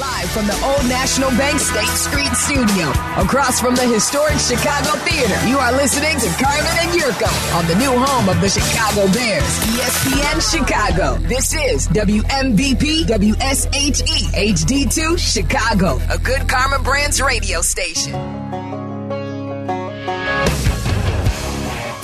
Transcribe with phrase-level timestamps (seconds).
[0.00, 2.88] Live from the Old National Bank State Street Studio,
[3.20, 7.74] across from the historic Chicago Theater, you are listening to Carmen and Jurko on the
[7.74, 11.18] new home of the Chicago Bears, ESPN Chicago.
[11.28, 18.12] This is WMVP WSHE HD2 Chicago, a good Karma Brands radio station.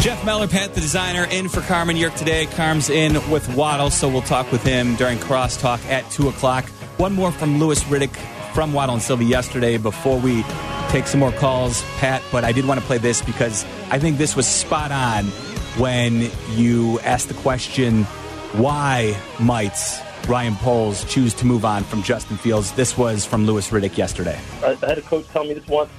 [0.01, 2.45] Jeff Meller Pat, the designer, in for Carmen Yerk today.
[2.45, 6.71] Carm's in with Waddle, so we'll talk with him during crosstalk at 2 o'clock.
[6.99, 8.17] One more from Louis Riddick
[8.55, 10.43] from Waddle and Silvy yesterday before we
[10.89, 12.23] take some more calls, Pat.
[12.33, 15.27] But I did want to play this because I think this was spot on
[15.77, 18.05] when you asked the question
[18.55, 19.77] why might
[20.27, 22.73] Ryan Poles choose to move on from Justin Fields?
[22.73, 24.41] This was from Louis Riddick yesterday.
[24.63, 25.91] I had a coach tell me this once,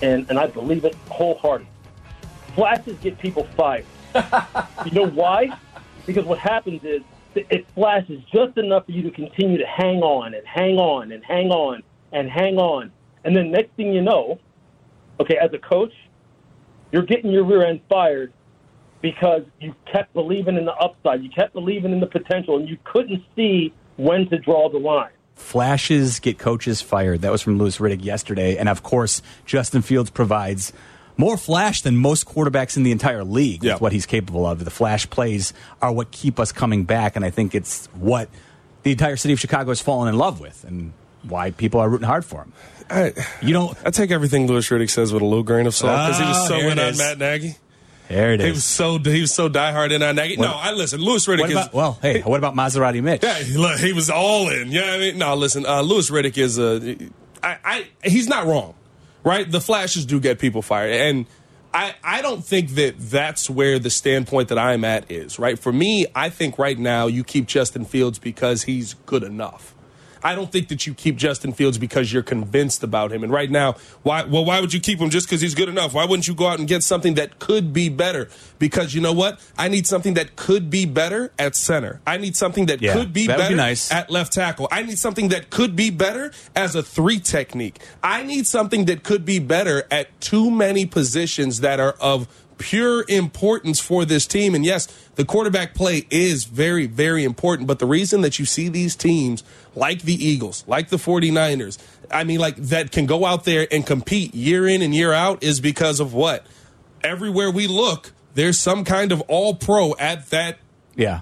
[0.00, 1.70] and, and I believe it wholeheartedly.
[2.54, 3.84] Flashes get people fired.
[4.86, 5.54] you know why?
[6.06, 7.02] Because what happens is
[7.34, 11.24] it flashes just enough for you to continue to hang on and hang on and
[11.24, 12.92] hang on and hang on.
[13.24, 14.38] And then next thing you know,
[15.20, 15.92] okay, as a coach,
[16.92, 18.32] you're getting your rear end fired
[19.00, 22.76] because you kept believing in the upside, you kept believing in the potential, and you
[22.84, 25.10] couldn't see when to draw the line.
[25.34, 27.22] Flashes get coaches fired.
[27.22, 28.56] That was from Louis Riddick yesterday.
[28.58, 30.72] And of course, Justin Fields provides
[31.20, 34.64] more flash than most quarterbacks in the entire league with what he's capable of.
[34.64, 38.28] The flash plays are what keep us coming back, and I think it's what
[38.82, 42.06] the entire city of Chicago has fallen in love with, and why people are rooting
[42.08, 42.52] hard for him.
[42.88, 43.76] I, You don't.
[43.84, 46.28] I take everything Louis Riddick says with a little grain of salt because he Oh,
[46.28, 46.96] was so here it in on.
[46.96, 47.54] Matt Nagy.
[48.08, 50.36] There it He was so he was so diehard in on Nagy.
[50.36, 51.00] no, I listen.
[51.00, 51.72] Louis Riddick what is about?
[51.74, 53.22] Well, hey, what about Maserati Mitch?
[53.22, 54.72] Yeah, he- look, he was all in.
[54.72, 56.96] Yeah, I mean, no, listen, uh, Louis Riddick is a,
[57.40, 58.74] I, I, he's not wrong,
[59.24, 59.50] right?
[59.50, 61.26] The flashes do get people fired, and
[61.72, 65.58] I, I don't think that that's where the standpoint that I'm at is, right?
[65.58, 69.74] For me, I think right now you keep Justin Fields because he's good enough.
[70.22, 73.22] I don't think that you keep Justin Fields because you're convinced about him.
[73.24, 74.24] And right now, why?
[74.24, 75.94] Well, why would you keep him just because he's good enough?
[75.94, 78.28] Why wouldn't you go out and get something that could be better?
[78.58, 79.40] Because you know what?
[79.56, 82.00] I need something that could be better at center.
[82.06, 83.90] I need something that Yeah, could be would be better nice.
[83.90, 84.68] at left tackle.
[84.70, 87.80] I need something that could be better as a three technique.
[88.02, 92.28] I need something that could be better at too many positions that are of
[92.58, 94.54] pure importance for this team.
[94.54, 94.86] And yes,
[95.20, 97.68] the quarterback play is very, very important.
[97.68, 99.44] But the reason that you see these teams
[99.74, 101.76] like the Eagles, like the 49ers,
[102.10, 105.42] I mean, like that can go out there and compete year in and year out
[105.42, 106.46] is because of what?
[107.04, 110.56] Everywhere we look, there's some kind of all pro at that
[110.96, 111.20] Yeah.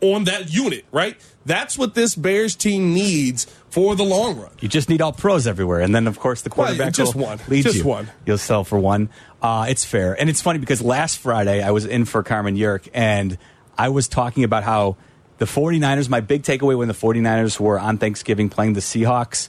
[0.00, 1.16] on that unit, right?
[1.46, 4.50] That's what this Bears team needs for the long run.
[4.60, 7.24] You just need all pros everywhere, and then of course the Well, quarterback just will
[7.26, 7.40] one.
[7.48, 7.84] lead Just you.
[7.84, 8.08] one.
[8.26, 9.10] You'll sell for one.
[9.40, 12.88] Uh, it's fair, and it's funny because last Friday I was in for Carmen Yerk,
[12.94, 13.38] and
[13.78, 14.96] I was talking about how
[15.38, 16.08] the 49ers.
[16.08, 19.48] My big takeaway when the 49ers were on Thanksgiving playing the Seahawks,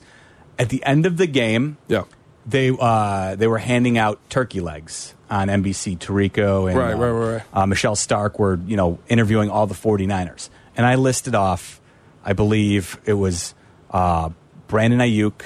[0.60, 2.04] at the end of the game, Yeah.
[2.46, 5.98] they uh, they were handing out turkey legs on NBC.
[5.98, 7.44] Tirico and Right, uh, right, right, right.
[7.54, 11.82] Uh, Michelle Stark were you know interviewing all the 49ers, and I listed off,
[12.24, 13.54] I believe it was
[13.92, 14.30] uh,
[14.68, 15.42] Brandon Aiyuk,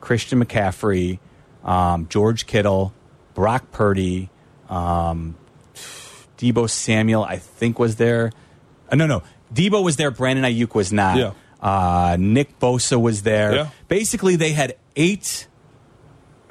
[0.00, 1.18] Christian McCaffrey,
[1.64, 2.92] um, George Kittle,
[3.34, 4.30] Brock Purdy,
[4.68, 5.36] um,
[6.38, 7.24] Deebo Samuel.
[7.24, 8.32] I think was there.
[8.90, 9.22] Uh, no, no,
[9.52, 10.10] Deebo was there.
[10.10, 11.16] Brandon Aiyuk was not.
[11.16, 11.32] Yeah.
[11.60, 13.54] Uh, Nick Bosa was there.
[13.54, 13.68] Yeah.
[13.86, 15.46] Basically, they had eight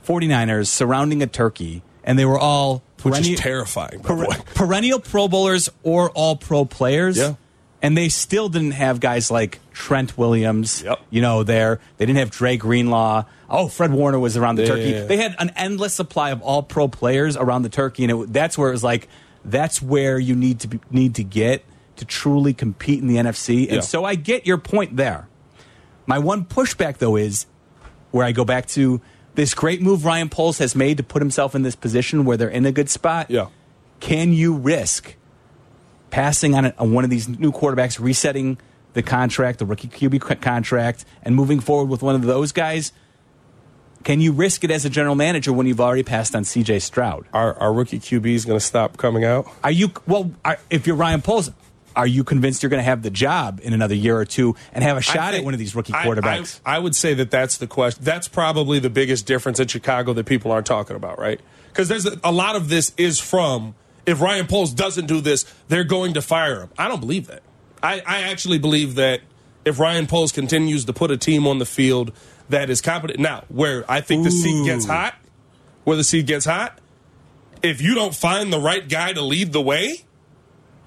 [0.06, 4.26] 49ers surrounding a turkey, and they were all Which is terrifying, per-
[4.56, 7.18] perennial Pro Bowlers or all pro players.
[7.18, 7.36] Yeah.
[7.84, 11.00] And they still didn't have guys like Trent Williams, Yep.
[11.10, 11.80] you know, there.
[11.98, 13.24] They didn't have Dre Greenlaw.
[13.50, 14.90] Oh, Fred Warner was around the Yeah, turkey.
[14.92, 15.06] yeah.
[15.06, 18.56] They had an endless supply of all pro players around the turkey, and it, that's
[18.56, 19.08] where it was like,
[19.44, 23.72] that's where you need to be, need to get to truly compete in the NFC.
[23.72, 25.28] And so I get your point there.
[26.06, 27.48] My one pushback, though, is
[28.12, 29.02] where I go back to
[29.36, 32.50] this great move Ryan Poles has made to put himself in this position where they're
[32.50, 33.30] in a good spot.
[33.30, 33.48] Yeah.
[34.00, 35.16] Can you risk
[36.10, 38.58] passing on, a, on one of these new quarterbacks, resetting
[38.94, 42.92] the contract, the rookie QB contract, and moving forward with one of those guys?
[44.04, 47.28] Can you risk it as a general manager when you've already passed on CJ Stroud?
[47.34, 49.48] Are, our rookie QBs going to stop coming out.
[49.64, 50.32] Are you well?
[50.44, 51.52] Are, if you're Ryan Poles,
[51.96, 54.84] are you convinced you're going to have the job in another year or two and
[54.84, 56.60] have a shot at one of these rookie quarterbacks?
[56.66, 58.04] I, I would say that that's the question.
[58.04, 61.40] That's probably the biggest difference in Chicago that people aren't talking about, right?
[61.68, 65.46] Because there's a, a lot of this is from if Ryan Poles doesn't do this,
[65.68, 66.70] they're going to fire him.
[66.78, 67.44] I don't believe that.
[67.84, 69.22] I, I actually believe that
[69.66, 72.12] if Ryan Poles continues to put a team on the field
[72.50, 75.16] that is competent, now where I think the seat gets hot,
[75.84, 76.80] where the seat gets hot,
[77.64, 80.04] if you don't find the right guy to lead the way,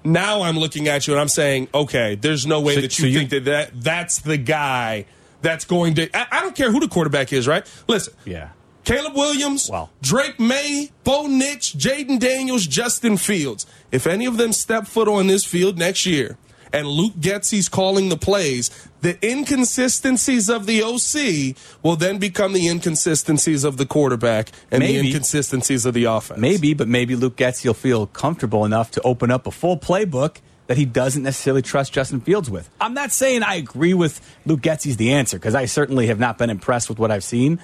[0.05, 3.03] now I'm looking at you and I'm saying, okay, there's no way So- that so
[3.05, 5.05] you you- think that, that that's the guy
[5.41, 6.09] that's going to.
[6.17, 7.65] I, I don't care who the quarterback is, right?
[7.87, 8.13] Listen.
[8.25, 8.49] Yeah.
[8.83, 9.69] Caleb Williams.
[10.03, 13.65] Drake Maye, Bo Nix, Jayden Daniels, Justin Fields.
[13.91, 16.37] If any of them step foot on this field next year
[16.75, 18.69] and Luke Getsy's calling the plays,
[18.99, 24.97] the inconsistencies of the OC will then become the inconsistencies of the quarterback and the
[24.97, 26.39] inconsistencies of the offense.
[26.39, 30.37] Maybe, but maybe Luke Getz will feel comfortable enough to open up a full playbook
[30.67, 32.69] that he doesn't necessarily trust Justin Fields with.
[32.81, 36.37] I'm not saying I agree with Luke Getsy's the answer because I certainly have not
[36.37, 37.59] been impressed with what I've seen,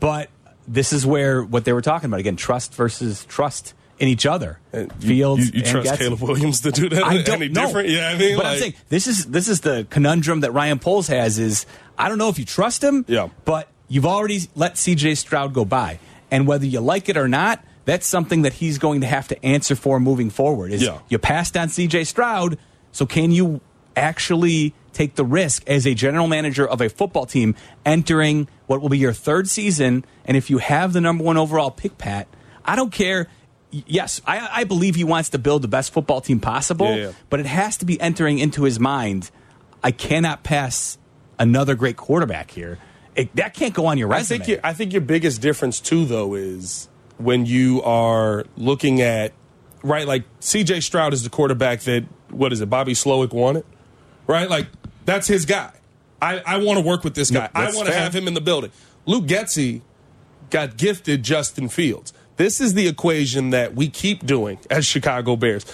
[0.00, 0.30] but
[0.66, 4.58] this is where what they were talking about again: trust versus trust in each other.
[4.72, 5.98] Uh, you- Fields, you, you and trust Getsy.
[5.98, 7.66] Caleb Williams to do that I don't any know.
[7.66, 7.88] different?
[7.90, 10.78] Yeah, I mean, but like, I'm saying this is this is the conundrum that Ryan
[10.78, 11.38] Poles has.
[11.38, 11.66] Is
[11.98, 13.04] I don't know if you trust him.
[13.08, 13.28] Yeah.
[13.44, 15.14] But you've already let C.J.
[15.16, 15.98] Stroud go by,
[16.30, 19.44] and whether you like it or not, that's something that he's going to have to
[19.44, 20.72] answer for moving forward.
[20.72, 20.98] Is Yeah.
[21.08, 22.04] you passed on C.J.
[22.04, 22.58] Stroud,
[22.92, 23.60] so can you
[23.96, 27.54] actually take the risk as a general manager of a football team
[27.84, 30.04] entering what will be your third season?
[30.24, 32.26] And if you have the number one overall pick, Pat,
[32.64, 33.28] I don't care.
[33.86, 37.12] Yes, I, I believe he wants to build the best football team possible, Yeah, yeah.
[37.30, 39.30] but it has to be entering into his mind.
[39.82, 40.96] I cannot pass
[41.38, 42.78] another great quarterback here.
[43.16, 44.40] It, that can't go on your I resume.
[44.44, 46.88] think I think your biggest difference too, though, is
[47.18, 49.32] when you are looking at
[49.82, 50.80] right, like C.J.
[50.80, 53.64] Stroud is the quarterback that what is it, Bobby Slowik wanted,
[54.26, 54.48] right?
[54.50, 54.66] Like
[55.04, 55.72] that's his guy.
[56.20, 57.48] I, I want to work with this guy.
[57.54, 58.72] I want to have him in the building.
[59.06, 59.82] Luke Getsy
[60.50, 62.12] got gifted Justin Fields.
[62.36, 65.64] This is the equation that we keep doing as Chicago Bears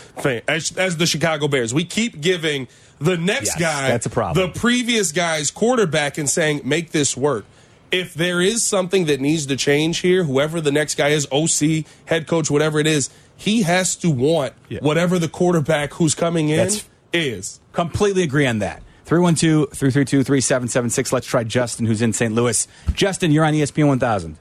[0.47, 1.73] as, as the Chicago Bears.
[1.73, 2.69] We keep giving
[3.01, 4.51] the next Yes, guy that's a problem.
[4.53, 7.47] the previous guy's quarterback and saying, make this work.
[7.91, 11.87] If there is something that needs to change here, whoever the next guy is, OC,
[12.05, 14.81] head coach, whatever it is, he has to want Yeah.
[14.83, 17.59] whatever the quarterback who's coming in That's- is.
[17.73, 18.83] Completely agree on that.
[19.07, 21.13] 312 332 3776.
[21.13, 22.33] Let's try Justin, who's in St.
[22.35, 22.69] Louis.
[22.95, 24.37] Justin, you're on ESPN 1000.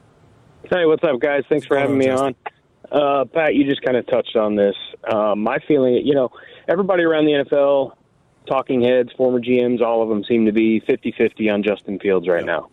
[0.70, 1.42] Hey, what's up, guys?
[1.48, 2.36] Thanks for having me on,
[2.92, 2.92] on.
[2.92, 4.76] Uh, Pat, you just kind of touched on this.
[5.02, 6.30] Uh, my feeling, you know,
[6.68, 7.96] everybody around the NFL,
[8.46, 12.28] talking heads, former GMs, all of them seem to be 50 50 on Justin Fields
[12.28, 12.70] right now.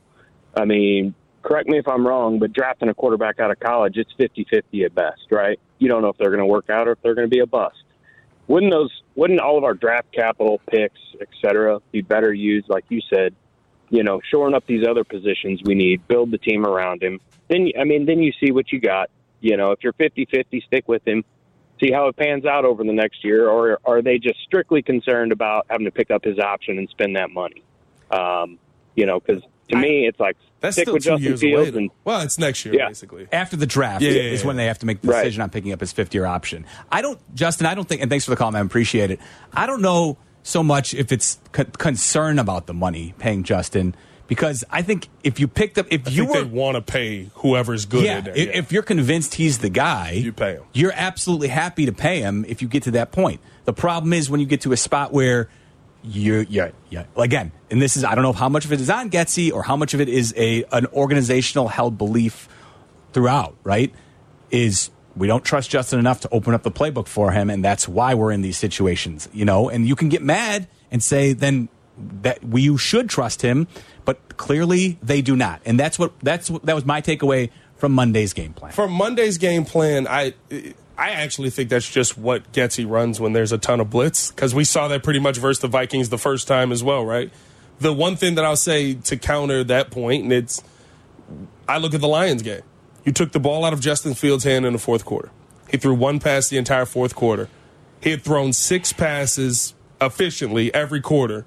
[0.56, 4.14] I mean, correct me if I'm wrong, but drafting a quarterback out of college, it's
[4.16, 5.60] 50 50 at best, right?
[5.80, 7.40] You don't know if they're going to work out or if they're going to be
[7.40, 7.84] a bust.
[8.48, 12.86] Wouldn't those, wouldn't all of our draft capital picks, et cetera, be better used, like
[12.90, 13.34] you said,
[13.90, 17.20] you know, shoring up these other positions we need, build the team around him.
[17.48, 19.10] Then, I mean, then you see what you got.
[19.40, 21.24] You know, if you're 50 50, stick with him,
[21.80, 25.32] see how it pans out over the next year, or are they just strictly concerned
[25.32, 27.64] about having to pick up his option and spend that money?
[28.12, 28.58] Um,
[28.96, 31.70] you know, because to me, it's like That's stick still with two Justin years Fields
[31.70, 31.78] away.
[31.78, 32.88] and well, it's next year, Yeah.
[32.88, 33.28] basically.
[33.32, 34.48] After the draft Yeah, yeah, is yeah.
[34.48, 35.22] when they have to make the Right.
[35.24, 36.66] decision on picking up his fifth year option.
[36.92, 39.20] I don't, Justin, I don't think, and thanks for the call, man, appreciate it.
[39.54, 43.94] I don't know so much if it's co- concern about the money paying Justin,
[44.28, 46.34] because I think if you picked up, if I you were.
[46.36, 48.34] they want to pay whoever's good yeah, in there.
[48.34, 50.64] i- if you're convinced he's the guy, You pay him.
[50.74, 53.42] You're absolutely happy to pay him if you get to that point.
[53.66, 55.50] The problem is when you get to a spot where
[56.04, 57.04] you, yeah, yeah.
[57.18, 59.64] Again, and this is I don't know how much of it is on Getsy or
[59.64, 62.48] how much of it is a an organizational held belief
[63.12, 63.56] throughout.
[63.66, 63.94] Right?
[64.50, 67.88] Is we don't trust Justin enough to open up the playbook for him, and that's
[67.88, 69.28] why we're in these situations.
[69.34, 71.70] You know, and you can get mad and say then
[72.22, 73.68] that we you should trust him,
[74.06, 77.92] but clearly they do not, and that's what that's what, that was my takeaway from
[77.92, 78.72] Monday's game plan.
[78.72, 80.34] From Monday's game plan, I
[80.98, 84.56] I actually think that's just what Getsy runs when there's a ton of blitz because
[84.56, 87.32] we saw that pretty much versus the Vikings the first time as well, right?
[87.80, 90.64] The one thing that I'll say to counter that point, and it's
[91.68, 92.64] I look at the Lions game.
[93.08, 95.30] You took the ball out of Justin Fields' hand in the fourth quarter.
[95.72, 97.48] He threw one pass the entire fourth quarter.
[98.02, 101.46] He had thrown six passes efficiently every quarter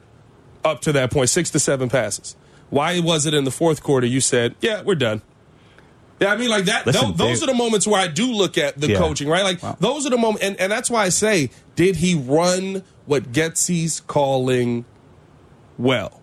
[0.65, 2.35] up to that point, six to seven passes.
[2.71, 5.21] Why was it in the fourth quarter you said, yeah, we're done?
[6.19, 6.87] Yeah, I mean, like that.
[6.87, 8.97] Listen, tho- those are the moments where I do look at the Yeah.
[8.99, 9.45] coaching, right?
[9.45, 9.77] Like Wow.
[9.81, 14.01] those are the moments, and, and that's why I say, did he run what Getsy's
[14.01, 14.87] calling
[15.77, 16.20] well?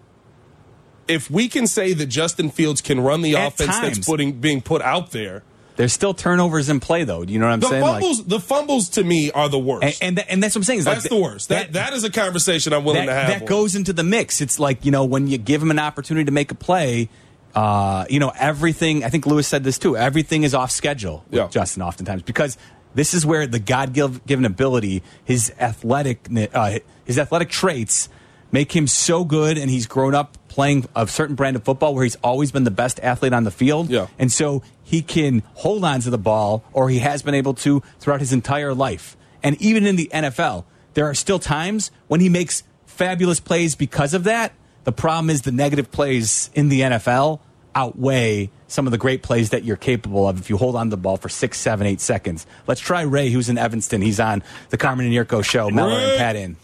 [1.07, 3.95] If we can say that Justin Fields can run the At offense times.
[3.97, 5.43] that's putting being put out there,
[5.75, 7.23] There's still turnovers in play, though.
[7.23, 7.81] Do you know what I'm the saying?
[7.83, 9.83] Like- the fumbles to me are the worst.
[9.83, 10.79] and and, th- and that's what I'm saying.
[10.79, 11.49] Is that's like the worst.
[11.49, 13.27] That, that is a conversation I'm willing that, to have.
[13.29, 13.47] that on.
[13.47, 14.41] goes into the mix.
[14.41, 17.09] It's like you know when you give him an opportunity to make a play.
[17.55, 19.03] Uh, you know everything.
[19.03, 19.97] I think Louis said this too.
[19.97, 21.47] Everything is off schedule with Yeah.
[21.47, 22.55] Justin, oftentimes because
[22.93, 28.09] this is where the God given ability, his athletic, uh, his athletic traits,
[28.51, 32.03] make him so good, and he's grown up playing a certain brand of football where
[32.03, 33.91] he's always been the best athlete on the field.
[33.91, 34.07] Yeah.
[34.17, 37.83] and so he can hold on to the ball, or he has been able to
[37.99, 39.15] throughout his entire life.
[39.43, 44.15] And even in the NFL, there are still times when he makes fabulous plays because
[44.15, 44.51] of that.
[44.83, 47.39] The problem is the negative plays in the NFL
[47.75, 50.89] outweigh some of the great plays that you're capable of if you hold on to
[50.89, 52.47] the ball for six, seven, eight seconds.
[52.65, 54.01] Let's try Ray, who's in Evanston.
[54.01, 55.69] He's on the Carmen and Jurko show.
[55.69, 56.57] Meller and Pat in.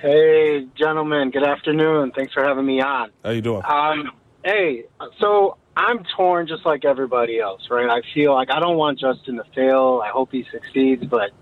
[0.00, 1.30] Hey, gentlemen.
[1.30, 2.12] Good afternoon.
[2.16, 3.10] Thanks for having me on.
[3.22, 3.60] How you doing?
[3.68, 4.84] Um, hey,
[5.20, 7.90] so I'm torn just like everybody else, right?
[7.90, 10.00] I feel like I don't want Justin to fail.
[10.02, 11.32] I hope he succeeds, but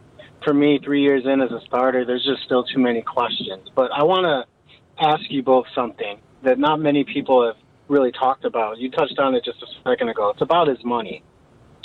[0.43, 3.69] for me, three years in as a starter, there's just still too many questions.
[3.77, 8.45] But I want to ask you both something that not many people have really talked
[8.45, 8.79] about.
[8.79, 10.31] You touched on it just a second ago.
[10.31, 11.23] It's about his money.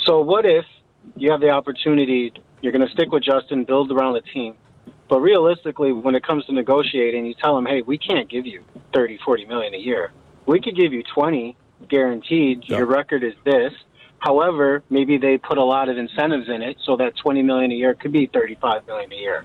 [0.00, 0.64] So what if
[1.14, 4.56] you have the opportunity, you're going to stick with Justin, build around the team,
[5.08, 8.64] but realistically, when it comes to negotiating, you tell them, hey, we can't give you
[8.92, 10.12] 30, 40 million a year.
[10.46, 11.56] We could give you 20
[11.88, 12.64] guaranteed.
[12.66, 12.78] Yeah.
[12.78, 13.72] Your record is this.
[14.18, 17.74] However, maybe they put a lot of incentives in it so that 20 million a
[17.74, 19.44] year could be 35 million a year.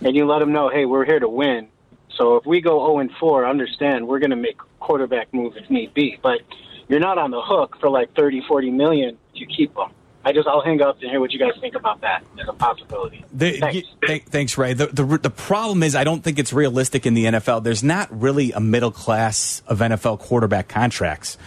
[0.00, 1.68] And you let them know, hey, we're here to win.
[2.16, 5.68] So if we go 0 and 4, understand we're going to make quarterback move if
[5.68, 6.18] need be.
[6.22, 6.40] But
[6.88, 9.90] you're not on the hook for like 30, 40 million if you keep them.
[10.26, 12.52] I just I'll hang up and hear what you guys think about that as a
[12.52, 13.24] possibility.
[13.32, 13.86] The, Thanks.
[14.02, 14.72] y- th- thanks, Ray.
[14.74, 17.62] The, the the problem is, I don't think it's realistic in the NFL.
[17.62, 21.38] There's not really a middle class of NFL quarterback contracts.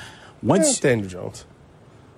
[0.41, 1.45] Yeah, Once, eh, Daniel Jones.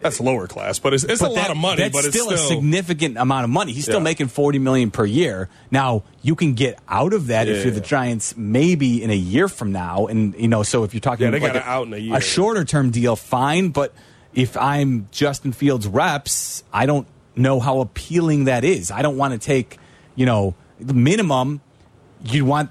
[0.02, 1.82] That's lower class, but it's, it's a but lot of money.
[1.84, 3.72] That's but it's still, still, a significant amount of money.
[3.72, 4.04] He's still Yeah.
[4.04, 5.48] making forty million per year.
[5.72, 9.48] Now you can get out of that if you're the Giants, maybe in a year
[9.48, 10.62] from now, and you know.
[10.64, 12.22] So if you're talking, Yeah, they like gotta out in a year.
[12.22, 13.70] shorter term deal, fine.
[13.70, 13.94] But
[14.34, 18.92] if I'm Justin Fields reps, I don't know how appealing that is.
[18.92, 19.78] I don't want to take,
[20.16, 21.62] you know, the minimum.
[22.24, 22.70] You want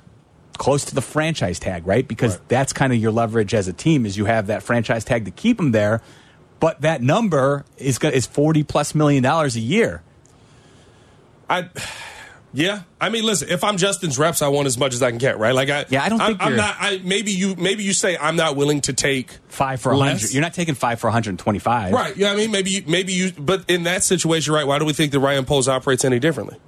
[0.58, 2.06] close to the franchise tag, right?
[2.06, 2.48] Because Right.
[2.48, 5.30] that's kind of your leverage as a team is you have that franchise tag to
[5.30, 6.02] keep them there.
[6.60, 10.02] But that number is is forty plus million dollars a year.
[11.48, 11.68] I,
[12.52, 12.82] yeah.
[13.00, 13.48] I mean, listen.
[13.48, 15.38] If I'm Justin's reps, I want as much as I can get.
[15.38, 15.54] Right?
[15.54, 15.84] Like I.
[15.88, 16.76] Yeah, I don't I'm, think I'm you're- not.
[16.78, 17.54] I maybe you.
[17.56, 20.32] Maybe you say I'm not willing to take Five for hundred.
[20.32, 21.92] You're not taking five for one hundred and twenty five.
[21.92, 22.16] Right.
[22.16, 22.32] Yeah.
[22.32, 22.70] I mean, maybe.
[22.70, 23.32] You, maybe you.
[23.38, 24.66] But in that situation, right?
[24.66, 26.58] Why do we think that Ryan Poles operates any differently?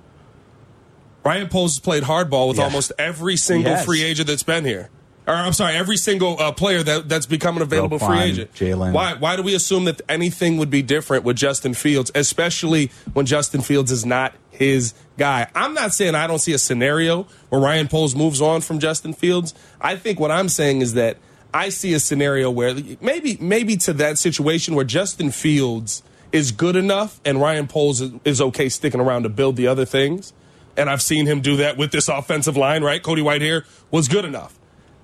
[1.24, 2.64] Ryan Poles has played hardball with Yeah.
[2.64, 3.84] almost every single has.
[3.84, 4.90] free agent that's been here.
[5.24, 8.52] Or I'm sorry, every single uh, player that, that's become an available free agent.
[8.54, 8.92] Jalen.
[8.92, 9.14] Why?
[9.14, 13.60] Why do we assume that anything would be different with Justin Fields, especially when Justin
[13.60, 15.48] Fields is not his guy?
[15.54, 19.12] I'm not saying I don't see a scenario where Ryan Poles moves on from Justin
[19.12, 19.54] Fields.
[19.80, 21.18] I think what I'm saying is that
[21.54, 26.02] I see a scenario where maybe maybe to that situation where Justin Fields
[26.32, 30.32] is good enough and Ryan Poles is, okay sticking around to build the other things.
[30.76, 33.02] And I've seen him do that with this offensive line, right?
[33.02, 34.58] Cody Whitehair was good enough.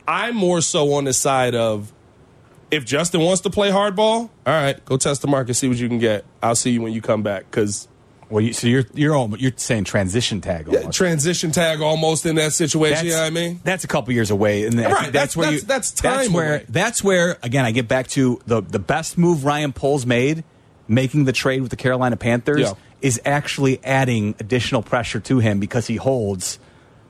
[0.06, 1.92] I'm more so on the side of
[2.70, 5.88] if Justin wants to play hardball, all right, go test the market, see what you
[5.88, 6.24] can get.
[6.42, 7.88] I'll see you when you come back because
[8.30, 10.96] Well, you, so you're you're almost, you're saying transition tag almost.
[10.96, 12.94] transition tag almost in that situation.
[12.96, 13.60] That's, you know what I mean?
[13.64, 16.32] That's a couple years away, and Right, think that's- where you, that's- that's that's time
[16.34, 16.66] where away.
[16.68, 20.44] that's where again I get back to the the best move Ryan Poles made,
[20.88, 22.72] making the trade with the Carolina Panthers, Yeah.
[23.00, 26.58] is actually adding additional pressure to him because he holds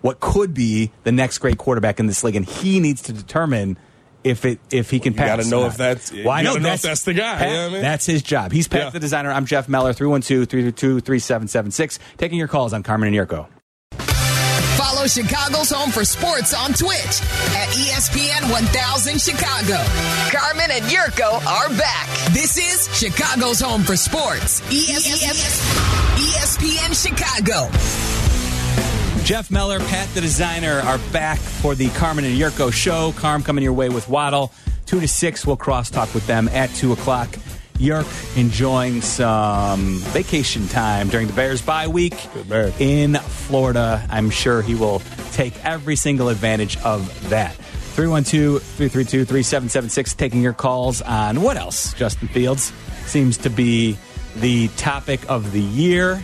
[0.01, 3.77] what could be the next great quarterback in this league, and he needs to determine.
[4.25, 6.55] If it if he can You pass, gotta know if that's- Why well, I know
[6.57, 7.83] gotta if that's the guy, Pat- you know I mean?
[7.83, 8.51] That's his job.
[8.53, 8.91] He's Pat Yeah.
[8.91, 9.31] the designer.
[9.33, 9.93] I'm Jeff Meller.
[9.95, 11.99] 312-322-3776.
[12.17, 13.47] Taking your calls on Carmen and Jurko.
[14.77, 17.23] Follow Chicago's Home for Sports on Twitch
[17.55, 19.79] at ESPN 1000 Chicago.
[20.37, 22.09] Carmen and Jurko are back.
[22.33, 24.61] This is Chicago's Home for Sports.
[24.73, 24.87] E
[26.19, 27.71] ESPN Chicago.
[29.25, 33.13] Jeff Meller, Pat the designer are back for the Carmen and Jurko show.
[33.13, 34.53] Carm coming your way with Waddle.
[34.87, 37.29] Two to six, we'll crosstalk with them at two o'clock.
[37.79, 38.07] Yerk
[38.37, 42.15] enjoying some vacation time during the Bears bye week
[42.81, 44.05] in Florida.
[44.11, 45.01] I'm sure he will
[45.33, 47.55] take every single advantage of that.
[47.55, 52.73] 312 332 3776, taking your calls on what else, Justin Fields?
[53.07, 53.99] Seems to be
[54.37, 56.23] the topic of the year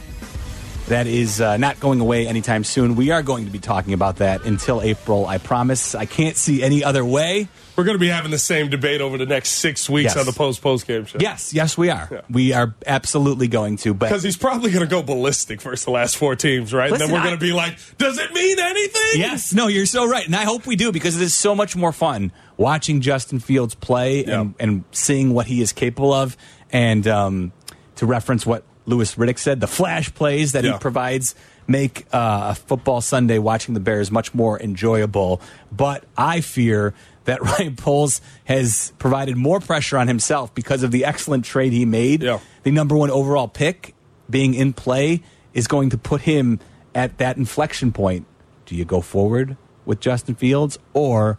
[0.89, 2.95] that is uh, not going away anytime soon.
[2.95, 5.95] We are going to be talking about that until April, I promise.
[5.95, 7.49] I can't see any other way.
[7.77, 10.17] We're going to be having the same debate over the next six weeks Yes.
[10.19, 11.19] on the post post game show.
[11.21, 12.09] Yes, yes, we are.
[12.13, 12.21] Yeah.
[12.31, 13.95] We are absolutely going to.
[13.95, 16.91] Because he's probably going to go ballistic versus the last four teams, right?
[16.91, 19.21] Listen, and then we're going to be like, does it mean anything?
[19.21, 20.25] Yes, no, you're so right.
[20.27, 23.75] And I hope we do because it is so much more fun watching Justin Fields
[23.75, 24.43] play Yeah.
[24.43, 26.37] and, and seeing what he is capable of.
[26.71, 27.53] And um,
[27.97, 30.73] to reference what Louis Riddick said, the flash plays that Yeah.
[30.73, 31.35] he provides
[31.67, 35.41] make uh, a football Sunday watching the Bears much more enjoyable.
[35.73, 36.93] But I fear
[37.25, 41.87] that Ryan Poles has provided more pressure on himself because of the excellent trade he
[41.87, 42.23] made.
[42.23, 42.41] Yeah.
[42.65, 43.95] The number one overall pick
[44.29, 45.23] being in play
[45.55, 46.61] is going to put him
[46.95, 48.27] at that inflection point.
[48.67, 51.39] Do you go forward with Justin Fields or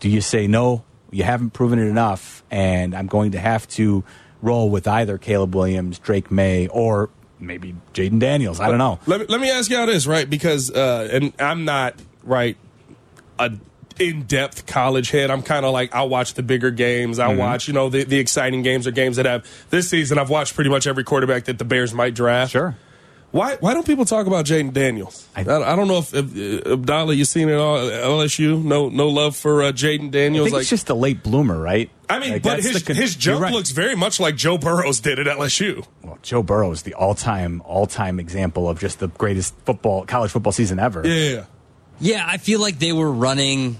[0.00, 0.84] do you say no?
[1.10, 4.04] You haven't proven it enough, and I'm going to have to
[4.42, 8.60] roll with either Caleb Williams, Drake Maye, or maybe Jayden Daniels.
[8.60, 8.98] I don't know.
[9.06, 10.28] Let me, let me ask y'all this, right?
[10.28, 12.56] Because, uh, and I'm not, right,
[13.38, 13.52] a
[13.98, 15.28] in depth college head.
[15.30, 17.18] I'm kind of like, I'll watch the bigger games.
[17.18, 17.38] I'll Mm-hmm.
[17.40, 20.18] watch, you know, the, the exciting games or games that have this season.
[20.18, 22.52] I've watched pretty much every quarterback that the Bears might draft.
[22.52, 22.76] Sure.
[23.30, 25.28] Why, why don't people talk about Jayden Daniels?
[25.36, 28.62] I, I- I, don't know if, if uh, Abdallah, you seen it all LSU?
[28.64, 30.46] No, no love for uh, Jayden I Daniels.
[30.46, 31.90] think like, it's just a late bloomer, right?
[32.08, 33.52] I mean, Like, but his, the con- his jump right.
[33.52, 35.86] looks very much like Joe Burrow's did at LSU.
[36.02, 40.52] Well, Joe Burrow is the all-time, all-time example of just the greatest football, college football
[40.52, 41.06] season ever.
[41.06, 41.44] Yeah.
[42.00, 43.78] Yeah, I feel like they were running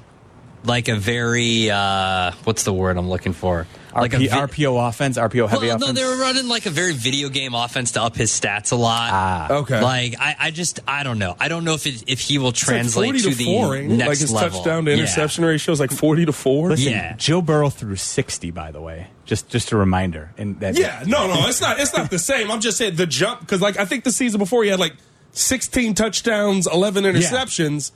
[0.65, 3.67] like a very uh what's the word I'm looking for?
[4.01, 5.87] Like RP, a vi- RPO offense, RPO heavy well, offense.
[5.87, 8.77] no, they were running like a very video game offense to up his stats a
[8.77, 9.11] lot.
[9.13, 9.53] Ah.
[9.53, 9.81] Okay.
[9.81, 11.37] Like I, I just I don't know.
[11.39, 13.45] I don't know if it, if he will It's like translate 40 to, to the
[13.45, 14.59] 4, ain't next Like his level.
[14.59, 14.99] touchdown to Yeah.
[14.99, 16.69] interception ratio is like 40 to 4.
[16.71, 17.15] Listen, Yeah.
[17.17, 19.09] Joe Burrow threw 60, by the way.
[19.25, 20.33] Just just a reminder.
[20.39, 21.79] And that, Yeah, no, no, it's not.
[21.79, 22.51] It's not the same.
[22.51, 24.95] I'm just saying the jump because, like, I think the season before he had like
[25.33, 27.91] 16 touchdowns, 11 interceptions,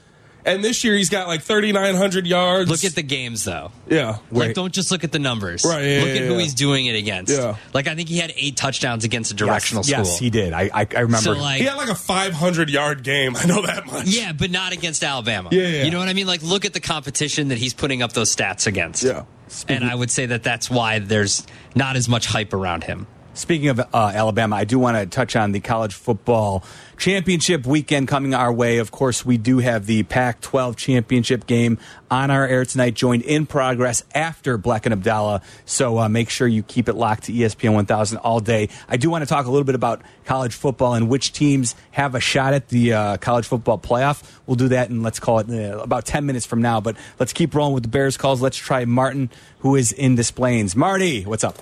[0.45, 2.71] and this year he's got like 3,900 yards.
[2.71, 3.73] Look at the games though.
[3.89, 5.65] yeah, Like, don't just look at the numbers.
[5.65, 7.33] Right, yeah, look yeah, at who he's doing it against.
[7.33, 7.57] Yeah.
[7.73, 9.99] Like I think he had eight touchdowns against a yes, directional school.
[9.99, 10.53] Yes, he did.
[10.53, 11.19] I I, I remember.
[11.19, 13.37] So like, he had like a 500 yard game.
[13.37, 14.07] I know that much.
[14.07, 15.49] yeah, but not against Alabama.
[15.53, 15.83] Yeah, yeah.
[15.85, 16.27] You know what I mean?
[16.27, 19.03] Like, look at the competition that he's putting up those stats against.
[19.03, 19.25] Yeah.
[19.69, 23.07] And I would say that that's why there's not as much hype around him.
[23.35, 23.85] Speaking of uh,
[24.15, 26.65] Alabama, I do want to touch on the college football
[27.03, 28.79] championship weekend coming our way.
[28.79, 31.79] Of course, we do have the Pac 12 championship game
[32.09, 35.43] on our air tonight, joined in progress after Black and Abdallah.
[35.65, 38.69] So uh, make sure you keep it locked to ESPN 1000 all day.
[38.89, 42.15] I do want to talk a little bit about college football and which teams have
[42.15, 44.23] a shot at the uh, college football playoff.
[44.47, 46.81] We'll do that in, let's call it uh, about 10 minutes from now.
[46.81, 48.41] But let's keep rolling with the Bears calls.
[48.41, 49.29] Let's try Martin,
[49.59, 50.77] who is in Des Plaines.
[50.77, 51.59] Marty, what's up?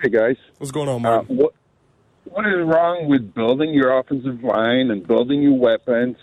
[0.00, 1.36] Hey guys, What's going on, uh, Martin?
[1.36, 1.52] what
[2.38, 6.16] what is wrong with building your offensive line and building your weapons?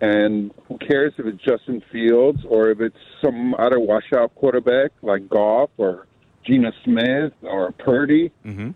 [0.00, 5.28] And who cares if it's Justin Fields or if it's some other washout quarterback like
[5.28, 6.08] Goff or
[6.44, 8.32] Geno Smith or Purdy?
[8.44, 8.70] Mm-hmm.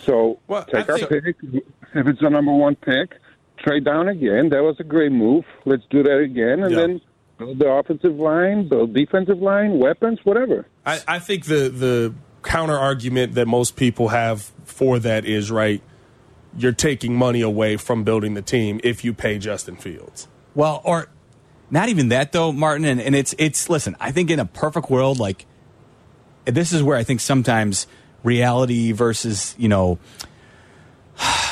[0.00, 1.36] So Well, take our think- pick.
[1.94, 3.14] If it's the number one pick,
[3.56, 4.50] trade down again.
[4.50, 5.46] That was a great move.
[5.64, 6.76] Let's do that again, and Yeah.
[6.80, 7.00] then
[7.38, 10.66] build the offensive line, build defensive line, weapons, whatever.
[10.84, 12.14] I, I think the the
[12.48, 15.82] counter argument that most people have for that is right.
[16.56, 20.26] You're taking money away from building the team if you pay Justin Fields.
[20.54, 21.08] Well, or
[21.70, 22.86] not even that though, Martin.
[22.86, 23.96] And, and it's it's listen.
[24.00, 25.44] I think in a perfect world, like
[26.46, 27.86] this is where I think sometimes
[28.24, 29.98] reality versus you know.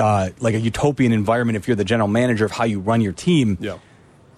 [0.00, 3.12] Uh, like a utopian environment if you're the general manager of how you run your
[3.12, 3.76] team Yeah.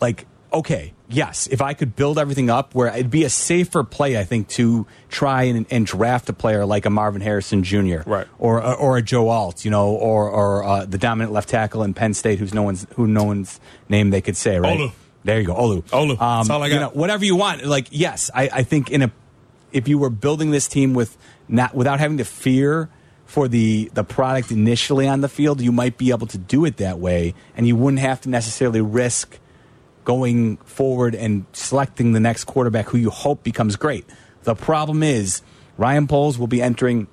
[0.01, 4.19] like okay yes if i could build everything up where it'd be a safer play
[4.19, 8.27] i think to try and, and draft a player like a marvin harrison jr Right.
[8.39, 11.95] or or a joe alt you know or or uh, the dominant left tackle in
[11.95, 14.93] penn state who's no one's who no one's name they could say right Olu.
[15.25, 16.19] there you go olu Olu.
[16.19, 19.11] That's all I you know, whatever you want like yes I, I think in a
[19.73, 21.17] if you were building this team with
[21.49, 22.89] not without having to fear
[23.25, 26.79] for the the product initially on the field, you might be able to do it
[26.79, 29.39] that way, and you wouldn't have to necessarily risk
[30.05, 34.05] going forward and selecting the next quarterback who you hope becomes great.
[34.43, 35.43] The problem is
[35.77, 37.07] Ryan Poles will be entering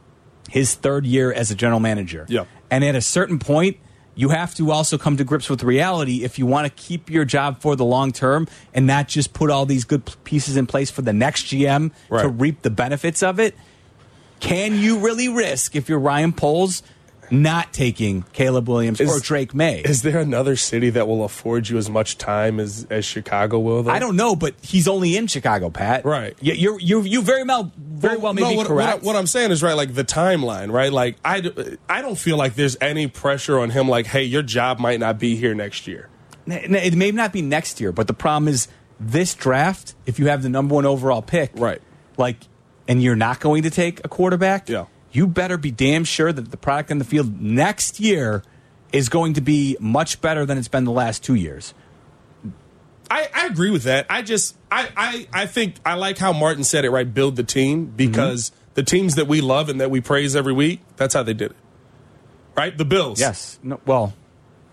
[0.49, 2.25] his third year as a general manager.
[2.29, 2.45] Yeah.
[2.71, 3.77] And at a certain point,
[4.15, 7.23] you have to also come to grips with reality if you want to keep your
[7.23, 10.89] job for the long term and not just put all these good pieces in place
[10.89, 13.55] for the next GM to reap the benefits of it.
[14.39, 16.81] Can you really risk if you're Ryan Poles
[17.31, 19.81] not taking Caleb Williams Is- or Drake Maye?
[19.85, 23.83] Is there another city that will afford you as much time as, as Chicago will?
[23.83, 23.91] Though?
[23.91, 26.05] I don't know, but he's only in Chicago, Pat.
[26.05, 26.35] Right.
[26.41, 28.97] You you you you very well very well, may no, be what, correct.
[28.97, 30.91] What, what I'm saying is right, like the timeline, right?
[30.91, 31.51] Like I
[31.89, 33.87] I don't feel like there's any pressure on him.
[33.89, 36.09] Like, hey, your job might not be here next year.
[36.45, 38.67] It may not be next year, but the problem is
[38.99, 39.95] this draft.
[40.05, 41.81] If you have the number one overall pick, Right.
[42.17, 42.37] Like,
[42.87, 44.85] and you're not going to take a quarterback, Yeah.
[45.17, 48.43] You better be damn sure that the product on the field next year
[48.93, 51.73] is going to be much better than it's been the last two years.
[53.09, 54.05] I, I agree with that.
[54.11, 57.11] I just I, I I think I like how Martin said it right.
[57.11, 58.71] Build the team because mm-hmm.
[58.75, 60.81] the teams that we love and that we praise every week.
[60.97, 61.57] That's how they did it.
[62.55, 63.19] Right, the Bills.
[63.19, 63.57] Yes.
[63.63, 64.13] No, well,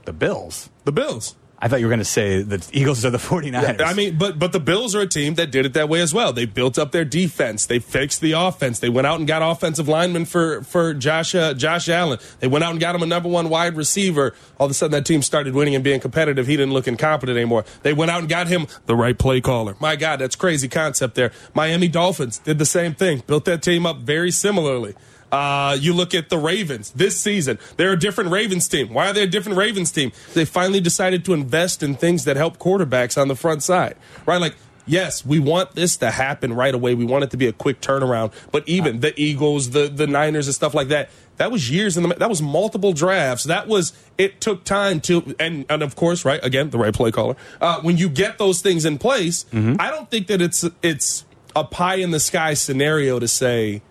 [0.04, 0.68] the Bills.
[0.84, 1.36] the Bills.
[1.58, 3.80] I thought you were going to say the Eagles are the 49ers.
[3.80, 6.12] I mean, but but the Bills are a team that did it that way as
[6.12, 6.32] well.
[6.32, 7.66] They built up their defense.
[7.66, 8.80] They fixed the offense.
[8.80, 12.18] They went out and got offensive linemen for for Josh uh, Josh Allen.
[12.40, 14.34] They went out and got him a number one wide receiver.
[14.58, 16.46] All of a sudden, that team started winning and being competitive.
[16.46, 17.64] He didn't look incompetent anymore.
[17.82, 19.76] They went out and got him the right play caller.
[19.80, 21.32] My God, that's crazy concept there.
[21.54, 23.22] Miami Dolphins did the same thing.
[23.26, 24.94] Built that team up very similarly.
[25.34, 27.58] Uh, you look at the Ravens this season.
[27.76, 28.94] They're a different Ravens team.
[28.94, 30.12] Why are they a different Ravens team?
[30.32, 34.40] They finally decided to invest in things that help quarterbacks on the front side, right?
[34.40, 34.54] Like,
[34.86, 36.94] yes, we want this to happen right away.
[36.94, 38.32] We want it to be a quick turnaround.
[38.52, 41.10] But even the Eagles, the the Niners, and stuff like that.
[41.36, 42.14] That was years in the.
[42.14, 43.42] That was multiple drafts.
[43.42, 43.92] That was.
[44.16, 47.34] It took time to, and and of course, right again, the right play caller.
[47.60, 49.46] Uh, when you get those things in place,
[49.80, 51.24] I don't think that it's it's
[51.56, 53.82] a pie in the sky scenario to say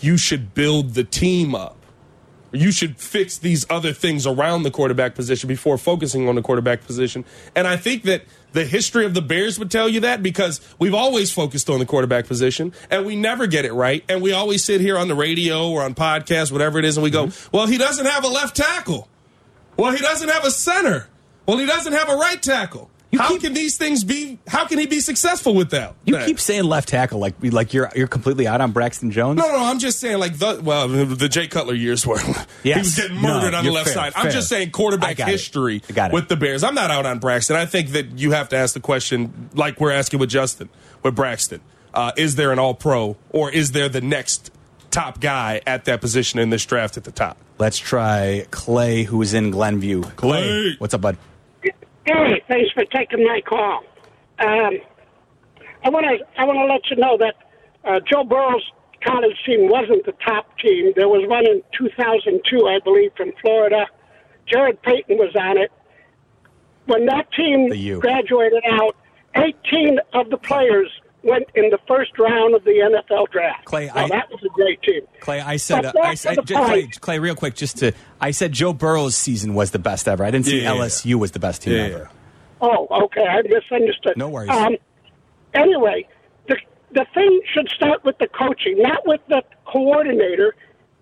[0.00, 1.76] you should build the team up.
[2.52, 6.84] You should fix these other things around the quarterback position before focusing on the quarterback
[6.84, 7.24] position.
[7.56, 10.94] And I think that the history of the Bears would tell you that because we've
[10.94, 14.04] always focused on the quarterback position and we never get it right.
[14.08, 17.02] And we always sit here on the radio or on podcasts, whatever it is, and
[17.02, 17.56] we go, mm-hmm.
[17.56, 19.08] well, he doesn't have a left tackle.
[19.76, 21.08] Well, he doesn't have a center.
[21.46, 22.88] Well, he doesn't have a right tackle.
[23.18, 24.38] How keep- can these things be?
[24.46, 25.94] How can he be successful with that?
[26.04, 26.26] you that?
[26.26, 29.38] keep saying left tackle like like you're you're completely out on Braxton Jones.
[29.38, 29.64] No, no, no.
[29.64, 32.18] I'm just saying, like the well, the Jay Cutler years were
[32.62, 34.12] he was getting No, murdered on the left fair, side.
[34.16, 36.64] I'm just saying quarterback history with the Bears.
[36.64, 37.56] I'm not out on Braxton.
[37.56, 40.68] I think that you have to ask the question, like we're asking with Justin,
[41.02, 41.60] with Braxton.
[41.92, 44.50] Uh, is there an All Pro, or is there the next
[44.90, 47.36] top guy at that position in this draft at the top?
[47.58, 50.02] Let's try Clay, who is in Glenview.
[50.16, 50.74] Clay.
[50.78, 51.16] what's up, bud?
[52.06, 53.82] Hey, thanks for taking my call.
[54.38, 54.78] Um,
[55.84, 57.34] I want to I want to let you know that
[57.84, 58.62] uh, Joe Burrow's
[59.04, 60.92] college team wasn't the top team.
[60.96, 63.86] There was one in 2002, I believe, from Florida.
[64.46, 65.70] Jarrett Payton was on it.
[66.86, 68.96] When that team graduated out,
[69.36, 70.90] 18 of the players
[71.24, 73.64] went in the first round of the NFL draft.
[73.64, 75.02] Clay, Well, I- that was a great team.
[75.20, 76.86] Clay, I said, uh, I said just, Clay.
[77.00, 80.24] Clay, real quick, just to, I said Joe Burrow's season was the best ever.
[80.24, 82.10] I didn't say Yeah, yeah, LSU was the best team Yeah, ever.
[82.60, 83.24] Oh, okay.
[83.26, 84.16] I misunderstood.
[84.16, 84.50] No worries.
[84.50, 84.76] Um,
[85.54, 86.06] anyway,
[86.48, 86.56] the
[86.92, 90.54] the thing should start with the coaching, not with the coordinator.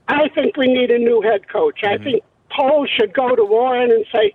[0.09, 1.81] I think we need a new head coach.
[1.85, 2.05] I Mm-hmm.
[2.05, 4.35] think Paul should go to Warren and say,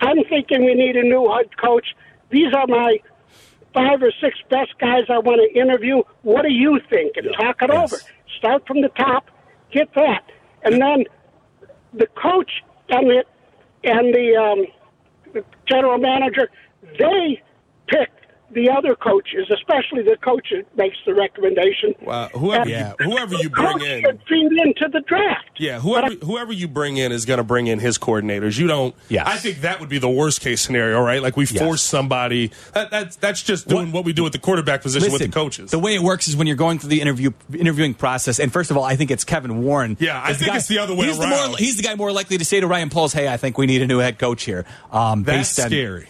[0.00, 1.94] "I'm thinking we need a new head coach.
[2.30, 3.00] These are my
[3.74, 6.02] five or six best guys I want to interview.
[6.22, 7.92] What do you think?" And talk it Yes.
[7.92, 8.02] over.
[8.38, 9.30] Start from the top,
[9.72, 10.24] get that,
[10.64, 11.04] and then
[11.92, 12.50] the coach
[12.90, 13.24] and the
[13.84, 14.66] and the um,
[15.32, 16.50] the general manager,
[16.98, 17.42] they
[17.88, 18.10] pick
[18.52, 21.94] the other coaches, especially the coach that makes the recommendation.
[22.02, 25.46] Wow, whoever, And you, whoever you bring in, should feed into the draft.
[25.58, 28.58] Yeah, whoever whoever you bring in is going to bring in his coordinators.
[28.58, 28.94] You don't.
[29.08, 29.26] Yes.
[29.26, 31.22] I think that would be the worst case scenario, right?
[31.22, 31.62] Like we Yes.
[31.62, 32.50] force somebody.
[32.74, 35.70] That, that's that's just doing what, we do with the quarterback position with the coaches.
[35.70, 38.70] The way it works is when you're going through the interview interviewing process, and first
[38.70, 39.96] of all, I think it's Kevin Warren.
[40.00, 41.30] Yeah, I Is think it's the other way he's around.
[41.30, 43.58] The more, he's the guy more likely to say to Ryan Poles, "Hey, I think
[43.58, 46.08] we need a new head coach here." Um, that's based on- scary.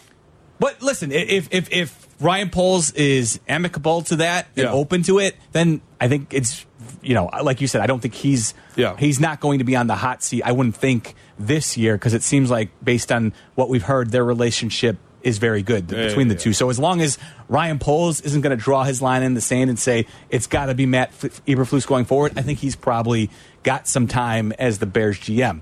[0.58, 4.72] But listen, if if if Ryan Poles is amicable to that and Yeah.
[4.72, 6.66] open to it, then I think it's
[7.02, 8.96] you know, like you said, I don't think he's Yeah.
[8.98, 10.42] he's not going to be on the hot seat.
[10.42, 14.24] I wouldn't think this year because it seems like based on what we've heard, their
[14.24, 16.40] relationship is very good Yeah, between the yeah.
[16.40, 16.52] two.
[16.54, 19.68] So as long as Ryan Poles isn't going to draw his line in the sand
[19.70, 23.30] and say it's got to be Matt F- Eberflus going forward, I think he's probably
[23.62, 25.60] got some time as the Bears GM.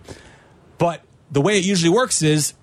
[0.78, 2.54] But the way it usually works is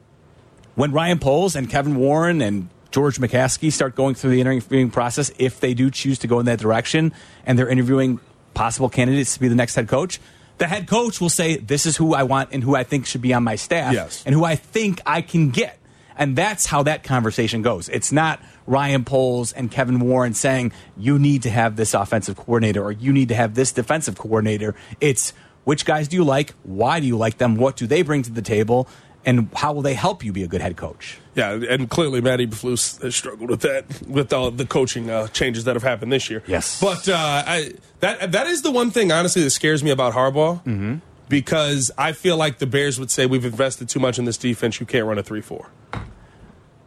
[0.75, 5.29] when Ryan Poles and Kevin Warren and George McCaskey start going through the interviewing process,
[5.37, 7.11] if they do choose to go in that direction
[7.45, 8.21] and they're interviewing
[8.53, 10.21] possible candidates to be the next head coach,
[10.59, 13.21] the head coach will say, This is who I want and who I think should
[13.21, 14.23] be on my staff Yes.
[14.25, 15.77] and who I think I can get.
[16.15, 17.89] And that's how that conversation goes.
[17.89, 22.81] It's not Ryan Poles and Kevin Warren saying, you need to have this offensive coordinator
[22.81, 24.73] or you need to have this defensive coordinator.
[25.01, 25.33] It's
[25.65, 26.53] which guys do you like?
[26.63, 27.57] Why do you like them?
[27.57, 28.87] What do they bring to the table?
[29.25, 31.19] And how will they help you be a good head coach?
[31.35, 35.65] Yeah, and clearly Matt Eberflus has struggled with that with all the coaching uh, changes
[35.65, 36.41] that have happened this year.
[36.47, 36.79] Yes.
[36.79, 40.63] but uh, I, that that is the one thing honestly that scares me about Harbaugh
[40.63, 40.95] Mm-hmm.
[41.27, 44.79] because I feel like the Bears would say we've invested too much in this defense.
[44.79, 45.69] You can't run a three four.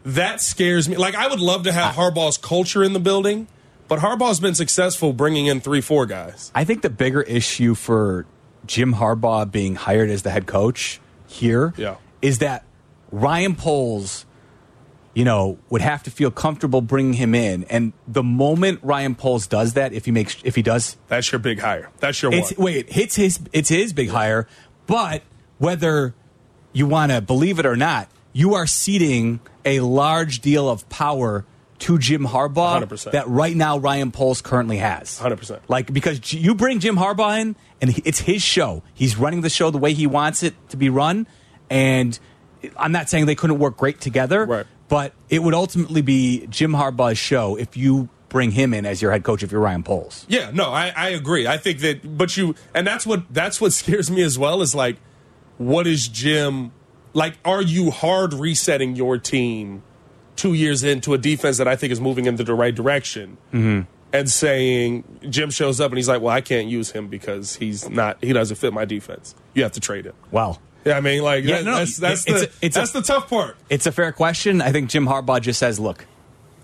[0.04, 0.96] That scares me.
[0.96, 3.48] Like I would love to have Harbaugh's culture in the building,
[3.88, 6.50] but Harbaugh's been successful bringing in three four guys.
[6.54, 8.24] I think the bigger issue for
[8.66, 11.96] Jim Harbaugh being hired as the head coach here Yeah.
[12.22, 12.64] is that
[13.11, 14.24] Ryan Poles,
[15.18, 17.64] you know, would have to feel comfortable bringing him in.
[17.64, 21.40] And the moment Ryan Poles does that, if he makes, if he does, That's your
[21.40, 21.90] big hire.
[21.98, 22.66] That's your it's one.
[22.66, 24.46] wait, it's his, it's his big hire.
[24.87, 25.24] But
[25.59, 26.14] whether
[26.72, 31.44] you want to believe it or not, you are ceding a large deal of power
[31.81, 33.11] to Jim Harbaugh 100%.
[33.11, 35.18] that right now Ryan Poles currently has.
[35.18, 35.59] 100%.
[35.66, 38.85] Like because you bring Jim Harbaugh in and it's his show.
[38.94, 41.26] He's running the show the way he wants it to be run
[41.68, 42.16] and
[42.76, 44.66] I'm not saying they couldn't work great together, Right.
[44.88, 49.11] But it would ultimately be Jim Harbaugh's show if you bring him in as your
[49.11, 50.27] head coach if you're Ryan Poles.
[50.29, 51.46] Yeah, no, I, I agree.
[51.46, 54.61] I think that, but you, and that's what that's what scares me as well.
[54.62, 54.96] Is like,
[55.59, 56.72] what is Jim
[57.14, 57.38] like?
[57.44, 59.83] Are you hard resetting your team
[60.37, 63.90] two years into a defense that I think is moving into the right direction, Mm-hmm.
[64.12, 67.88] and saying Jim shows up and he's like, well, I can't use him because he's
[67.90, 69.35] not, he doesn't fit my defense.
[69.55, 70.14] You have to trade him.
[70.31, 72.81] Well, Yeah, I mean, like Yeah, that- no, that's that's it's the a- it's a-
[72.81, 73.57] that's the tough part.
[73.69, 74.62] It's a fair question.
[74.62, 76.07] I think Jim Harbaugh just says, "Look,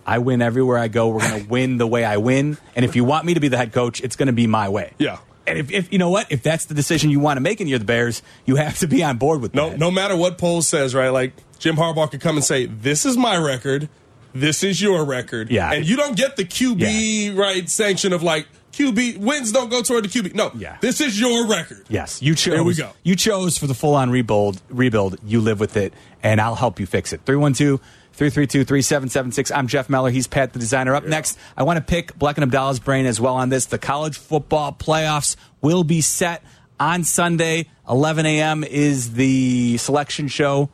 [0.06, 1.08] I win everywhere I go.
[1.08, 3.48] We're going to win the way I win, and if you want me to be
[3.48, 5.18] the head coach, it's going to be my way." Yeah.
[5.46, 7.68] And if, if you know what, if that's the decision you want to make and
[7.68, 9.78] you're the Bears, you have to be on board with No, that.
[9.78, 11.10] no matter what poll says, right?
[11.10, 13.90] Like Jim Harbaugh could come and say, "This is my record.
[14.34, 15.70] This is your record." Yeah.
[15.72, 20.04] and you don't get the QB right sanction of like QB wins don't go toward
[20.04, 20.34] the QB.
[20.34, 20.76] No, Yeah.
[20.80, 21.84] this is your record.
[21.88, 22.54] Yes, you chose.
[22.54, 22.90] There we go.
[23.02, 24.60] You chose for the full on rebuild.
[24.68, 25.18] Rebuild.
[25.24, 27.20] You live with it, and I'll help you fix it.
[27.24, 27.80] 312
[28.12, 29.50] 332 3776.
[29.50, 30.10] I'm Jeff Meller.
[30.10, 30.94] He's Pat the designer.
[30.94, 33.66] Up next, I want to pick Black and Abdallah's brain as well on this.
[33.66, 36.42] The college football playoffs will be set
[36.78, 37.66] on Sunday.
[37.88, 38.62] 11 a.m.
[38.64, 40.70] is the selection show.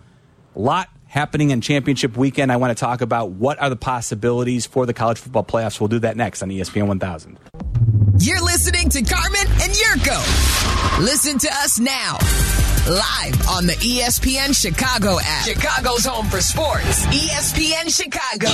[0.55, 2.53] A lot happening in championship weekend.
[2.53, 5.81] I want to talk about what are the possibilities for the college football playoffs.
[5.81, 7.39] We'll do that next on ESPN 1000.
[8.23, 11.01] You're listening to Carmen and Jurko.
[11.01, 12.19] Listen to us now.
[12.87, 15.47] Live on the ESPN Chicago app.
[15.47, 17.07] Chicago's home for sports.
[17.07, 18.51] ESPN Chicago.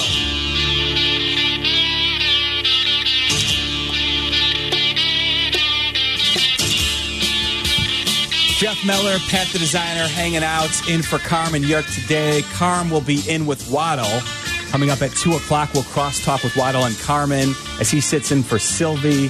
[8.58, 12.42] Jeff Meller, Pat the designer, hanging out in for Carmen Yerk today.
[12.52, 14.20] Carm will be in with Waddle.
[14.70, 17.50] Coming up at 2 o'clock, we'll cross talk with Waddle and Carmen
[17.80, 19.28] as he sits in for Silvy.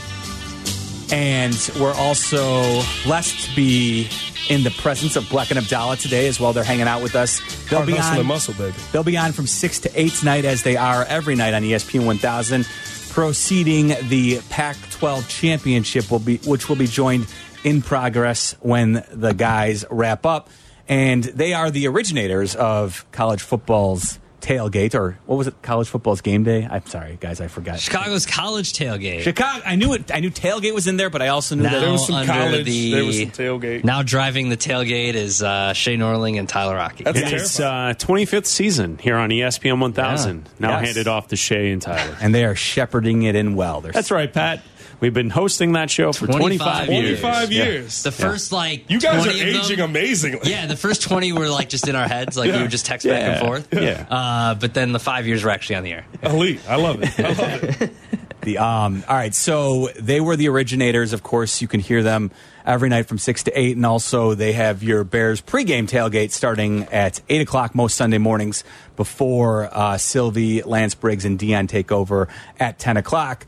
[1.13, 4.09] And we're also blessed to be
[4.49, 6.53] in the presence of Black and Abdallah today as well.
[6.53, 7.41] They're hanging out with us.
[7.69, 8.77] They'll Hard be on, muscle, baby.
[8.93, 12.07] They'll be on from 6 to 8 tonight, as they are every night on ESPN
[12.07, 12.67] 1000.
[13.11, 17.27] Proceeding the Pac 12 championship, will be, which will be joined
[17.65, 20.51] in progress when the guys wrap up.
[20.89, 25.61] And they are the originators of college football's tailgate, or what was it?
[25.63, 26.67] College football's game day?
[26.71, 27.81] I'm sorry, guys, I forgot.
[27.81, 29.23] Chicago's college tailgate.
[29.23, 29.63] Chicago.
[29.67, 30.13] I knew it.
[30.15, 32.15] I knew tailgate was in there, but I also knew Now that There was some
[32.17, 33.83] under college, the- there was some tailgate.
[33.85, 37.05] Now driving the tailgate is uh, Shane Orling and Tyler Rocky.
[37.05, 40.49] That's It is uh, 25th season here on ESPN 1000.
[40.59, 40.87] Now Yes.
[40.87, 42.17] handed off to Shay and Tyler.
[42.21, 43.81] and they are shepherding it in well.
[43.81, 44.63] They're That's right, Pat.
[45.01, 47.21] We've been hosting that show for 25, 25 years.
[47.21, 47.65] 25 Yeah.
[48.03, 50.51] the first like You guys are 20 of them- aging amazingly.
[50.51, 53.07] Yeah, the first twenty were like just in our heads, like we would just text
[53.07, 53.69] back and forth.
[53.73, 54.07] Yeah.
[54.09, 56.07] Uh, but then the five years were actually on the air.
[56.23, 56.61] Elite.
[56.69, 57.19] I love it.
[57.21, 57.91] I love it.
[58.43, 61.13] The um, all right, so they were the originators.
[61.13, 62.31] Of course, you can hear them
[62.65, 66.85] every night from six to eight, and also they have your Bears pregame tailgate starting
[66.93, 68.63] at eight o'clock most Sunday mornings
[68.95, 72.29] before uh, Silvy, Lance Briggs, and Dion take over
[72.61, 73.47] at ten o'clock.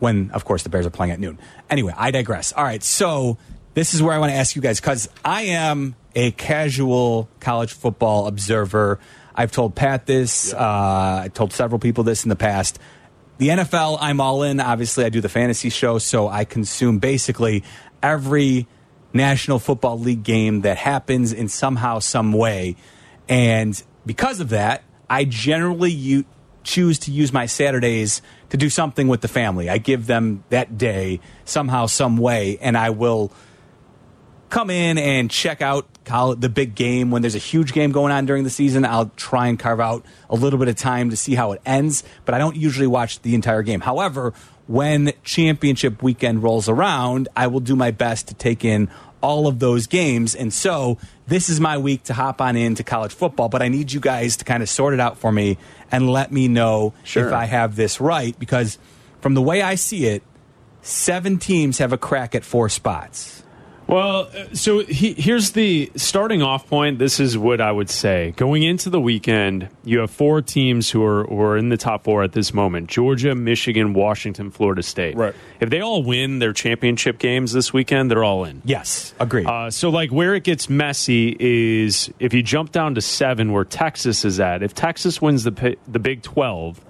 [0.00, 1.38] When, of course, the Bears are playing at noon.
[1.68, 2.52] Anyway, I digress.
[2.52, 3.38] All right, so
[3.74, 7.72] this is where I want to ask you guys because I am a casual college
[7.72, 8.98] football observer.
[9.34, 10.52] I've told Pat this.
[10.52, 10.58] Uh,
[11.24, 12.78] I told several people this in the past.
[13.38, 14.60] The NFL, I'm all in.
[14.60, 17.64] Obviously, I do the fantasy show, so I consume basically
[18.02, 18.66] every
[19.12, 22.76] National Football League game that happens in somehow, some way.
[23.28, 26.24] And because of that, I generally u-
[26.62, 29.68] choose to use my Saturdays to do something with the family.
[29.68, 33.32] I give them that day somehow, some way, and I will
[34.50, 35.86] come in and check out
[36.40, 39.46] the big game when there's a huge game going on during the season i'll try
[39.46, 42.38] and carve out a little bit of time to see how it ends but i
[42.38, 44.34] don't usually watch the entire game however
[44.66, 48.90] when championship weekend rolls around i will do my best to take in
[49.22, 53.12] all of those games and so this is my week to hop on into college
[53.12, 55.58] football but i need you guys to kind of sort it out for me
[55.92, 57.26] and let me know Sure.
[57.26, 58.78] if i have this right because
[59.20, 60.22] from the way i see it
[60.82, 63.39] seven teams have a crack at four spots
[63.90, 67.00] Well, uh, so he, here's the starting off point.
[67.00, 68.32] This is what I would say.
[68.36, 72.04] Going into the weekend, you have four teams who are, who are in the top
[72.04, 75.16] four at this moment Georgia, Michigan, Washington, Florida State.
[75.16, 75.34] Right.
[75.58, 78.62] If they all win their championship games this weekend, they're all in.
[78.64, 83.00] yes agreed Uh, so, like, where it gets messy is if you jump down to
[83.00, 84.62] seven, where Texas is at.
[84.62, 86.80] If Texas wins the the Big Twelve,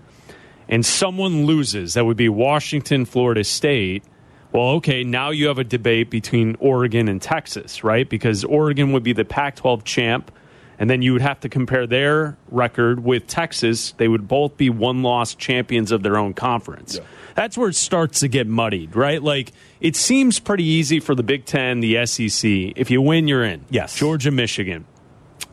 [0.69, 4.05] and someone loses, that would be Washington, Florida State.
[4.53, 8.09] Well, okay, now you have a debate between Oregon and Texas, right?
[8.09, 10.33] Because Oregon would be the Pac 12 champ,
[10.81, 13.93] And then you would have to compare their record with Texas.
[13.99, 16.99] They would both be one loss champions of their own conference.
[17.35, 19.23] That's where it starts to get muddied, right?
[19.23, 22.51] Like, it seems pretty easy for the Big Ten, the SEC.
[22.77, 23.67] If you win, you're in.
[23.69, 23.95] Yes.
[23.95, 24.87] Georgia, Michigan.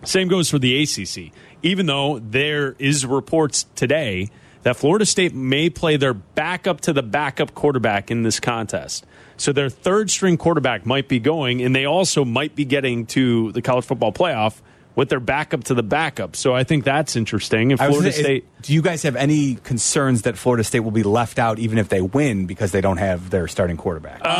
[0.05, 1.33] Same goes for the ACC.
[1.61, 4.29] Even though there is reports today
[4.67, 9.05] that Florida State may play their backup to the backup quarterback in this contest.
[9.37, 13.53] So their third string quarterback might be going, and they also might be getting to
[13.53, 14.59] the college football playoff
[14.97, 16.35] with their backup to the backup.
[16.35, 17.71] So I think that's interesting.
[17.71, 18.45] And Florida gonna- State.
[18.63, 21.87] Do you guys have any concerns that Florida State will be left out even if
[21.87, 24.25] they win because they don't have their starting quarterback?
[24.25, 24.31] Um,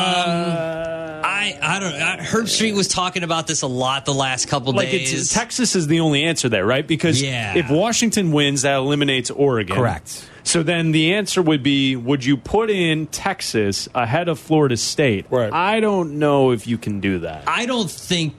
[1.23, 1.93] I I don't.
[1.93, 5.13] I, Herbstreit was talking about this a lot the last couple Like days.
[5.13, 6.85] it's, Texas is the only answer there, right?
[6.85, 7.55] Because Yeah.
[7.55, 9.75] if Washington wins, that eliminates Oregon.
[9.75, 10.25] Correct.
[10.43, 15.25] So then the answer would be: Would you put in Texas ahead of Florida State?
[15.29, 15.51] Right.
[15.53, 17.43] I don't know if you can do that.
[17.47, 18.33] I don't think.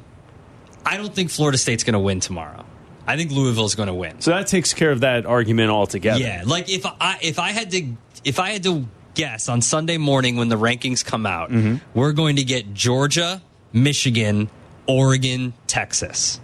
[0.89, 2.65] I don't think Florida State's going to win tomorrow.
[3.07, 4.21] I think Louisville's going to win.
[4.21, 6.21] So that takes care of that argument altogether.
[6.21, 9.97] Yeah, like if I if I had to if I had to guess on Sunday
[9.99, 11.77] morning when the rankings come out, Mm-hmm.
[11.99, 13.41] we're going to get Georgia,
[13.73, 14.51] Michigan,
[14.87, 16.41] Oregon, Texas.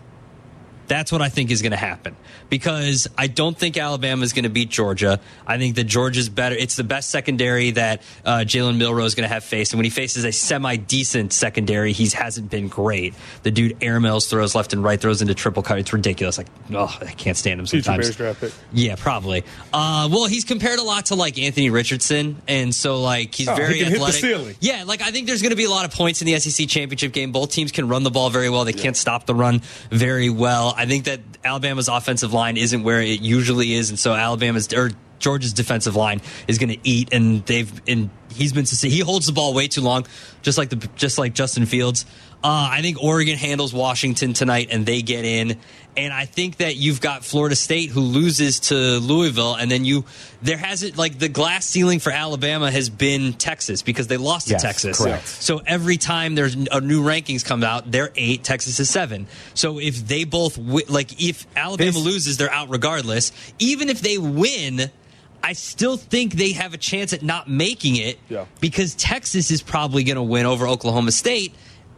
[0.87, 2.15] That's what I think is going to happen
[2.51, 5.19] because I don't think Alabama is going to beat Georgia.
[5.47, 6.55] I think that Georgia's better.
[6.55, 9.73] It's the best secondary that uh, Jalen Milroe is going to have faced.
[9.73, 13.15] And when he faces a semi decent secondary, he hasn't been great.
[13.45, 15.79] The dude air airmails, throws left and right, throws into triple cut.
[15.79, 16.37] It's ridiculous.
[16.39, 18.05] Like, oh, I can't stand him sometimes.
[18.07, 18.53] Bears draft pick.
[18.73, 19.45] Yeah, probably.
[19.73, 23.55] Uh, well, he's compared a lot to like Anthony Richardson, and so like he's Oh,
[23.55, 24.21] he very the athletic.
[24.21, 24.57] ceiling.
[24.61, 26.69] Yeah, like I think there's going to be a lot of points in the SEC
[26.69, 27.31] championship game.
[27.31, 28.65] Both teams can run the ball very well.
[28.65, 30.75] They can't stop the run very well.
[30.77, 34.91] I think that Alabama's offensive line isn't where it usually is, and so Alabama's or
[35.19, 39.33] Georgia's defensive line is going to eat, and they've and he's been he holds the
[39.33, 40.07] ball way too long,
[40.43, 42.05] just like the just like Justin Fields.
[42.43, 45.59] Uh, I think Oregon handles Washington tonight, and they get in.
[45.97, 50.05] And I think that you've got Florida State who loses to Louisville, and then you
[50.43, 54.61] there hasn't like the glass ceiling for Alabama has been Texas because they lost Yes,
[54.63, 54.99] to Texas.
[54.99, 55.29] correct.
[55.29, 59.27] So every time there's a new rankings come out, they're eight, Texas is seven.
[59.55, 63.31] So if they both like if Alabama This- loses, they're out regardless.
[63.59, 64.91] Even if they win.
[65.47, 68.47] I still think they have a chance at not making it Yeah.
[68.61, 71.53] because Texas is probably going to win over Oklahoma State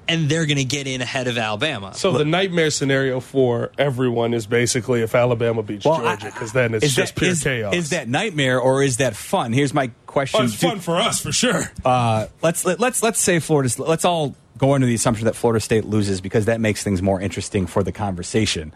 [0.09, 1.95] and they're going to get in ahead of Alabama.
[1.95, 6.75] So the nightmare scenario for everyone is basically if Alabama beats Well, Georgia, because then
[6.75, 7.75] it's just that- pure is- chaos.
[7.75, 9.53] Is that nightmare or is that fun?
[9.53, 10.41] Here's my question.
[10.41, 11.71] Oh, it's Do- fun for us for sure.
[11.85, 13.71] Uh, let's let, let's let's say Florida.
[13.83, 17.21] Let's all go into the assumption that Florida State loses because that makes things more
[17.21, 18.73] interesting for the conversation.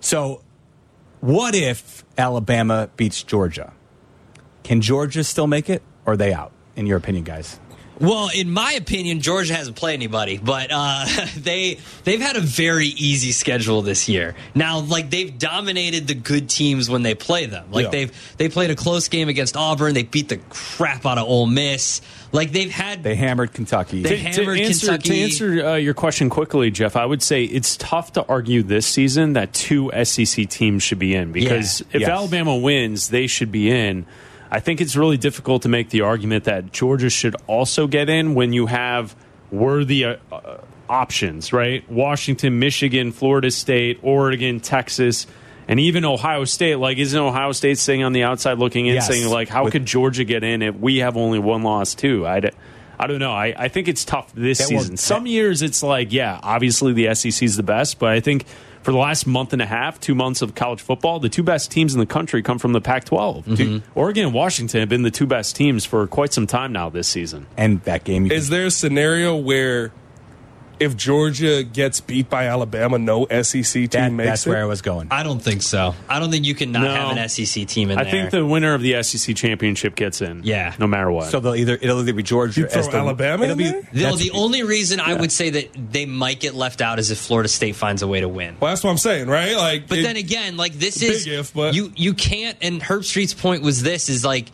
[0.00, 0.42] So,
[1.20, 3.72] what if Alabama beats Georgia?
[4.64, 6.52] Can Georgia still make it, or are they out?
[6.76, 7.58] In your opinion, guys?
[8.00, 11.04] Well, in my opinion, Georgia hasn't played anybody, but uh,
[11.36, 14.34] they they've had a very easy schedule this year.
[14.54, 17.66] Now, like they've dominated the good teams when they play them.
[17.70, 17.90] Like Yeah.
[17.90, 19.92] they've they played a close game against Auburn.
[19.92, 22.00] They beat the crap out of Ole Miss.
[22.32, 24.02] Like they've had They hammered Kentucky.
[24.02, 25.08] They- to, hammered to answer, Kentucky.
[25.08, 28.86] to answer uh, your question quickly, Jeff, I would say it's tough to argue this
[28.86, 31.86] season that two SEC teams should be in because Yeah.
[31.92, 32.08] if Yes.
[32.10, 34.06] Alabama wins, they should be in.
[34.50, 38.34] I think it's really difficult to make the argument that Georgia should also get in
[38.34, 39.14] when you have
[39.50, 40.58] worthy uh, uh,
[40.88, 41.88] options, right?
[41.90, 45.26] Washington, Michigan, Florida State, Oregon, Texas.
[45.68, 49.06] And even Ohio State, like, isn't Ohio State sitting on the outside looking in, Yes.
[49.06, 52.26] saying, like, how With- could Georgia get in if we have only one loss, too?
[52.26, 52.40] I
[52.98, 53.32] I don't know.
[53.32, 54.96] I, I think it's tough this That season.
[54.98, 58.44] Some years it's like, yeah, obviously the SEC is the best, but I think
[58.82, 61.70] for the last month and a half, two months of college football, the two best
[61.70, 63.44] teams in the country come from the Pac 12.
[63.46, 63.98] Mm-hmm.
[63.98, 67.08] Oregon and Washington have been the two best teams for quite some time now this
[67.08, 67.46] season.
[67.56, 68.30] and that game.
[68.30, 69.92] Is there a scenario where
[70.80, 74.50] if Georgia gets beat by Alabama, no SEC team that, makes that's it?
[74.50, 75.08] where I was going.
[75.10, 75.94] I don't think so.
[76.08, 76.94] I don't think you can not No.
[76.94, 78.08] have an SEC team in I there.
[78.08, 80.42] I think the winner of the SEC championship gets in.
[80.42, 80.74] Yeah.
[80.78, 81.30] No matter what.
[81.30, 83.64] So they'll either it'll either be Georgia You throw as the, Alabama It'll in be
[83.92, 84.10] there?
[84.12, 87.18] the, the only reason I would say that they might get left out is if
[87.18, 88.56] Florida State finds a way to win.
[88.58, 89.56] well, that's what I'm saying, right?
[89.56, 92.56] Like, But it- then again, like this Big is if, but- you you can't.
[92.62, 94.46] And Herbstreit's point was this: is like,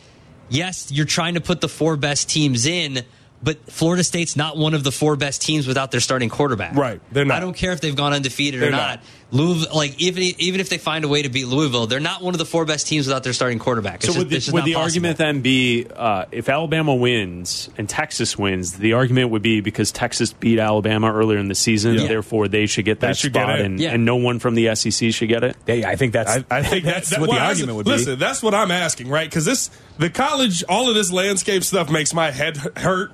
[0.49, 3.05] yes, you're trying to put the four best teams in,
[3.43, 6.75] but Florida State's not one of the four best teams without their starting quarterback.
[6.75, 7.37] Right, they're not.
[7.37, 9.01] I don't care if they've gone undefeated They're or not.
[9.01, 9.05] not.
[9.33, 12.33] Louisville, like even even if they find a way to beat Louisville, they're not one
[12.35, 13.97] of the four best teams without their starting quarterback.
[13.97, 14.83] It's So just- would the, would the possible.
[14.83, 19.91] argument then be uh, if Alabama wins and Texas wins, the argument would be because
[19.91, 22.07] Texas beat Alabama earlier in the season, Yeah.
[22.07, 23.67] therefore they should get that should spot, in.
[23.67, 23.95] and, Yeah.
[23.95, 25.57] and no one from the SEC should get it.
[25.65, 26.31] They- I think that's.
[26.31, 28.11] I, I think that's that- what well, the argument would listen, be.
[28.13, 29.29] Listen, that's what I'm asking, right?
[29.29, 33.11] Because this, the college, all of this landscape stuff makes my head hurt.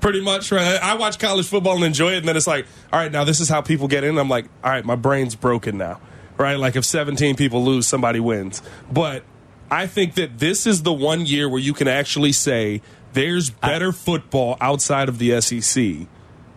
[0.00, 0.80] Pretty much, right?
[0.82, 3.40] I watch college football and enjoy it, and then it's like, all right, now this
[3.40, 4.16] is how people get in.
[4.18, 6.00] I'm like, all right, my brain's broken now.
[6.36, 6.54] right?
[6.58, 8.62] Like if 17 people lose, somebody wins.
[8.92, 9.24] But
[9.70, 12.80] I think that this is the one year where you can actually say
[13.12, 16.06] there's better football outside of the SEC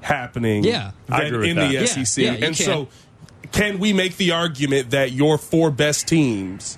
[0.02, 0.92] happening Yeah.
[1.10, 1.68] I than agree with in that.
[1.68, 2.24] the Yeah, SEC.
[2.24, 2.66] yeah, and can.
[2.66, 2.88] so
[3.52, 6.78] can we make the argument that your four best teams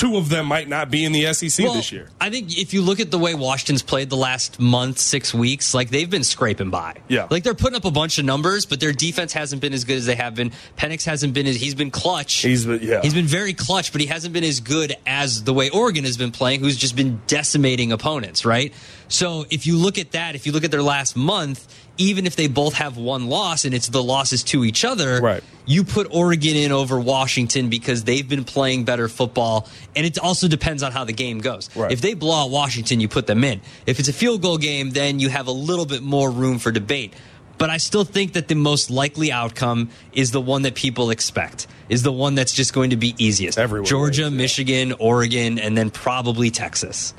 [0.00, 2.08] two of them might not be in the SEC Well, this year?
[2.18, 5.74] I think if you look at the way Washington's played the last month, six weeks,
[5.74, 6.96] like they've been scraping by.
[7.08, 7.26] Yeah.
[7.30, 9.98] Like they're putting up a bunch of numbers, but their defense hasn't been as good
[9.98, 10.52] as they have been.
[10.78, 12.36] Penix hasn't been as he's been clutch.
[12.36, 13.02] He's been- yeah.
[13.02, 16.16] He's been very clutch, but he hasn't been as good as the way Oregon has
[16.16, 18.72] been playing, who's just been decimating opponents, right?
[19.08, 21.66] So if you look at that, if you look at their last month,
[22.00, 25.42] even if they both have one loss and it's the losses to each other, Right.
[25.66, 29.68] you put Oregon in over Washington because they've been playing better football.
[29.94, 31.68] And it also depends on how the game goes.
[31.76, 31.92] Right.
[31.92, 33.60] If they blow out Washington, you put them in.
[33.86, 36.72] If it's a field goal game, then you have a little bit more room for
[36.72, 37.12] debate.
[37.58, 41.66] But I still think that the most likely outcome is the one that people expect,
[41.90, 43.58] is the one that's just going to be easiest.
[43.58, 44.38] Everyone Georgia, wins, yeah.
[44.38, 47.12] Michigan, Oregon, and then probably Texas.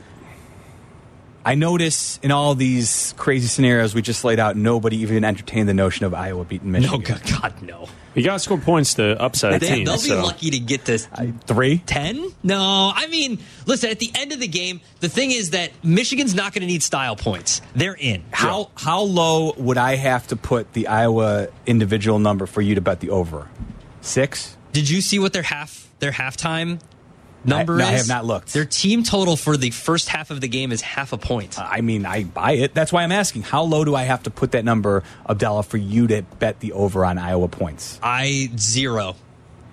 [1.44, 5.74] I notice in all these crazy scenarios we just laid out, nobody even entertained the
[5.74, 7.00] notion of Iowa beating Michigan.
[7.02, 7.88] No, God, God no.
[8.14, 9.86] You got to score points to upset a They, team.
[9.86, 11.08] they'll be lucky to get this
[11.46, 11.78] Three?
[11.86, 12.28] 10?
[12.44, 16.36] No, I mean, listen, at the end of the game, the thing is that Michigan's
[16.36, 17.62] not going to need style points.
[17.74, 18.24] They're in.
[18.32, 22.82] How how low would I have to put the Iowa individual number for you to
[22.82, 23.48] bet the over?
[24.02, 24.58] Six?
[24.74, 26.80] Did you see what their half their halftime
[27.44, 27.90] number no, is?
[27.90, 28.54] I have not looked.
[28.54, 31.60] Their team total for the first half of the game is half a point.
[31.60, 32.74] Uh, I mean, I buy it.
[32.74, 33.44] That's why I'm asking.
[33.44, 36.74] How low do I have to put that number, Abdallah, for you to bet the
[36.74, 38.00] over on Iowa points?
[38.04, 39.16] I zero.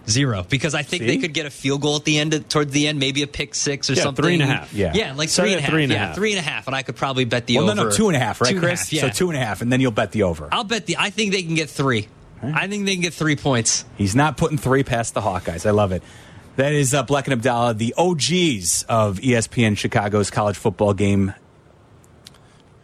[0.08, 0.42] Zero.
[0.48, 1.06] Because I think See?
[1.06, 3.54] they could get a field goal at the end, toward the end, maybe a pick
[3.54, 4.24] six or Yeah, something.
[4.24, 4.72] three and a half.
[4.72, 4.92] Yeah.
[4.94, 5.70] Yeah, like three and a half.
[5.70, 6.14] three and a yeah, half.
[6.14, 6.66] three and a half.
[6.66, 7.74] And I could probably bet the well, over.
[7.74, 8.80] no, no, two and a half, right, Chris?
[8.80, 9.00] half, yeah.
[9.02, 10.48] So two and a half, and then you'll bet the over.
[10.50, 10.96] I'll bet the.
[10.98, 12.08] I think they can get three.
[12.40, 13.84] I think they can get three points.
[13.96, 15.66] He's not putting three past the Hawkeyes.
[15.66, 16.02] I love it.
[16.58, 21.32] That is uh, Bleck and Abdallah, the OGs of ESPN Chicago's college football game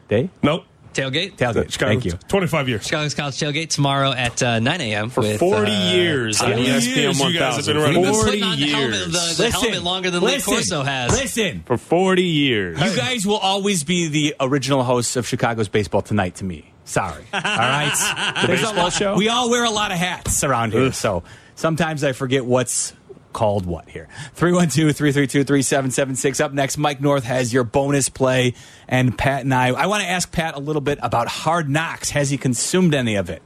[0.07, 0.31] day.
[0.45, 0.64] Nope.
[0.93, 1.33] Tailgate.
[1.37, 1.72] Tailgate.
[1.72, 2.12] Chicago, Thank you.
[2.29, 2.85] 25 years.
[2.85, 5.11] Chicago's College Tailgate tomorrow at uh, 9 a.m.
[5.11, 7.75] For with, 40 uh, years on 40 ESPN years you guys have 1000.
[7.75, 8.16] been running this.
[8.16, 9.37] 40 Putting on the helmet, years.
[9.37, 11.11] the, the helmet longer than Lee Corso has.
[11.11, 12.81] Listen, For 40 years.
[12.81, 16.72] you guys will always be the original hosts of Chicago's Baseball Tonight to me.
[16.85, 17.25] Sorry.
[17.35, 18.33] All right?
[18.41, 19.16] The There's baseball lot- show?
[19.16, 21.25] We all wear a lot of hats around here, so
[21.57, 22.93] sometimes I forget what's
[23.35, 24.09] called what here.
[24.37, 26.41] 312-332-3776.
[26.41, 28.55] Up next, Mike North has your bonus play,
[28.89, 32.09] and Pat and I, I want to ask Pat a little bit about Hard Knocks.
[32.11, 33.43] Has he consumed any of it?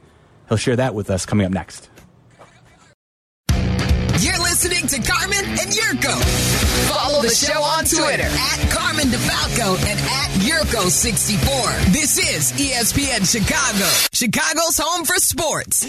[0.47, 1.89] He'll share that with us coming up next.
[4.19, 6.13] You're listening to Carmen and Jurko.
[6.91, 11.93] Follow the show on Twitter at Carmen DeFalco and at Jurko64.
[11.93, 15.85] This is ESPN Chicago, Chicago's home for sports.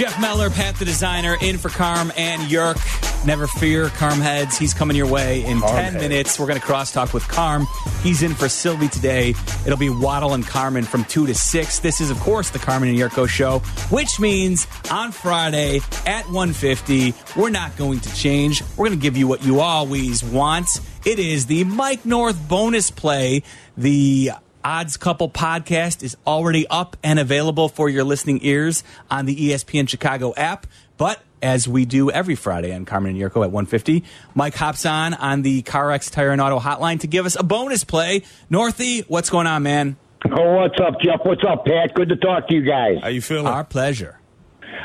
[0.00, 2.78] Jeff Meller, Pat the designer, in for Carm and Yerk.
[3.26, 4.56] Never fear, Carm heads.
[4.56, 6.38] He's coming your way in 10 minutes.
[6.38, 7.66] We're going to crosstalk with Carm.
[8.02, 9.34] He's in for Silvy today.
[9.66, 11.78] It'll be Waddle and Carmen from 2 to 6.
[11.80, 13.58] This is, of course, the Carmen and Jurko show,
[13.90, 18.62] which means on Friday at 150, we're not going to change.
[18.78, 20.80] We're going to give you what you always want.
[21.04, 23.42] It is the Mike North bonus play.
[23.76, 24.30] The
[24.64, 29.88] Odds Couple podcast is already up and available for your listening ears on the ESPN
[29.88, 30.66] Chicago app.
[30.96, 34.04] But as we do every Friday on Carmen and Jurko at 150,
[34.34, 37.84] Mike hops on on the CarX Tire and Auto hotline to give us a bonus
[37.84, 38.22] play.
[38.50, 39.96] Northy, what's going on, man?
[40.30, 41.20] Oh, what's up, Jeff?
[41.24, 41.94] What's up, Pat?
[41.94, 42.98] Good to talk to you guys.
[43.02, 43.46] How you feeling?
[43.46, 44.18] Our pleasure.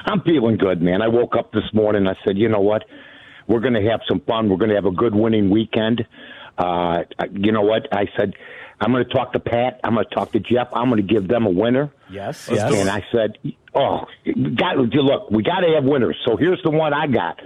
[0.05, 1.01] I'm feeling good, man.
[1.01, 2.07] I woke up this morning.
[2.07, 2.85] I said, you know what?
[3.47, 4.49] We're going to have some fun.
[4.49, 6.07] We're going to have a good winning weekend.
[6.57, 7.03] Uh,
[7.33, 7.87] you know what?
[7.91, 8.33] I said,
[8.79, 9.79] I'm going to talk to Pat.
[9.83, 10.67] I'm going to talk to Jeff.
[10.73, 11.91] I'm going to give them a winner.
[12.09, 12.73] Yes, yes.
[12.73, 13.37] And I said,
[13.73, 14.05] oh,
[14.55, 16.17] got, look, we got to have winners.
[16.25, 17.39] So here's the one I got.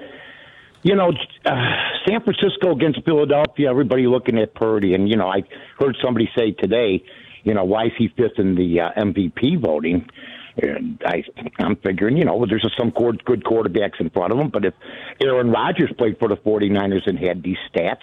[0.82, 1.12] You know,
[1.46, 1.52] uh,
[2.08, 4.94] San Francisco against Philadelphia, everybody looking at Purdy.
[4.94, 5.44] And, you know, I
[5.78, 7.04] heard somebody say today,
[7.44, 10.10] you know, why is he fifth in the uh, MVP voting?
[10.62, 11.24] And I,
[11.60, 14.49] I'm figuring, you know, there's some good quarterbacks in front of him.
[14.49, 14.74] But if
[15.24, 18.01] Aaron Rodgers played for the 49ers and had these stats,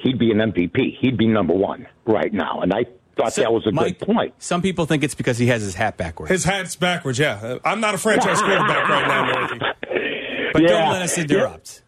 [0.00, 0.98] he'd be an MVP.
[1.00, 2.60] He'd be number one right now.
[2.60, 2.84] And I
[3.16, 4.34] thought that was a Mike, good point.
[4.38, 6.30] Some people think it's because he has his hat backwards.
[6.30, 7.34] His hat's backwards, yeah.
[7.42, 9.58] Uh, I'm not a franchise quarterback right now, Northy.
[10.52, 10.68] but Yeah.
[10.68, 11.82] don't let us interrupt.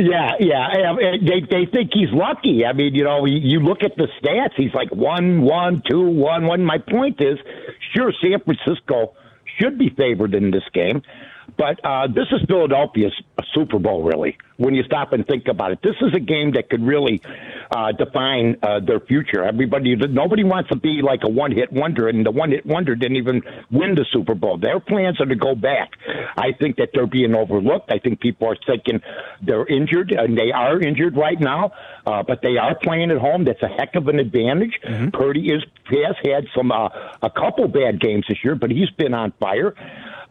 [0.00, 0.68] Yeah, yeah.
[1.20, 2.64] They they think he's lucky.
[2.64, 4.52] I mean, you know, you- you look at the stats.
[4.56, 6.64] He's like one, one, two, one, one.
[6.64, 7.36] My point is,
[7.96, 9.14] sure, San Francisco
[9.58, 11.02] should be favored in this game,
[11.56, 13.12] but uh, this is Philadelphia's
[13.54, 14.02] Super Bowl.
[14.02, 17.20] Really, when you stop and think about it, this is a game that could really
[17.70, 19.44] uh, define uh, their future.
[19.44, 23.42] Everybody, nobody wants to be like a one-hit wonder, and the one-hit wonder didn't even
[23.70, 24.58] win the Super Bowl.
[24.58, 25.92] Their plans are to go back.
[26.36, 27.90] I think that they're being overlooked.
[27.90, 29.00] I think people are thinking
[29.42, 31.72] they're injured, and they are injured right now.
[32.06, 33.44] Uh, but they are playing at home.
[33.44, 34.78] That's a heck of an advantage.
[35.12, 36.88] Purdy is has had some uh,
[37.22, 39.74] a couple bad games this year, but he's been on fire.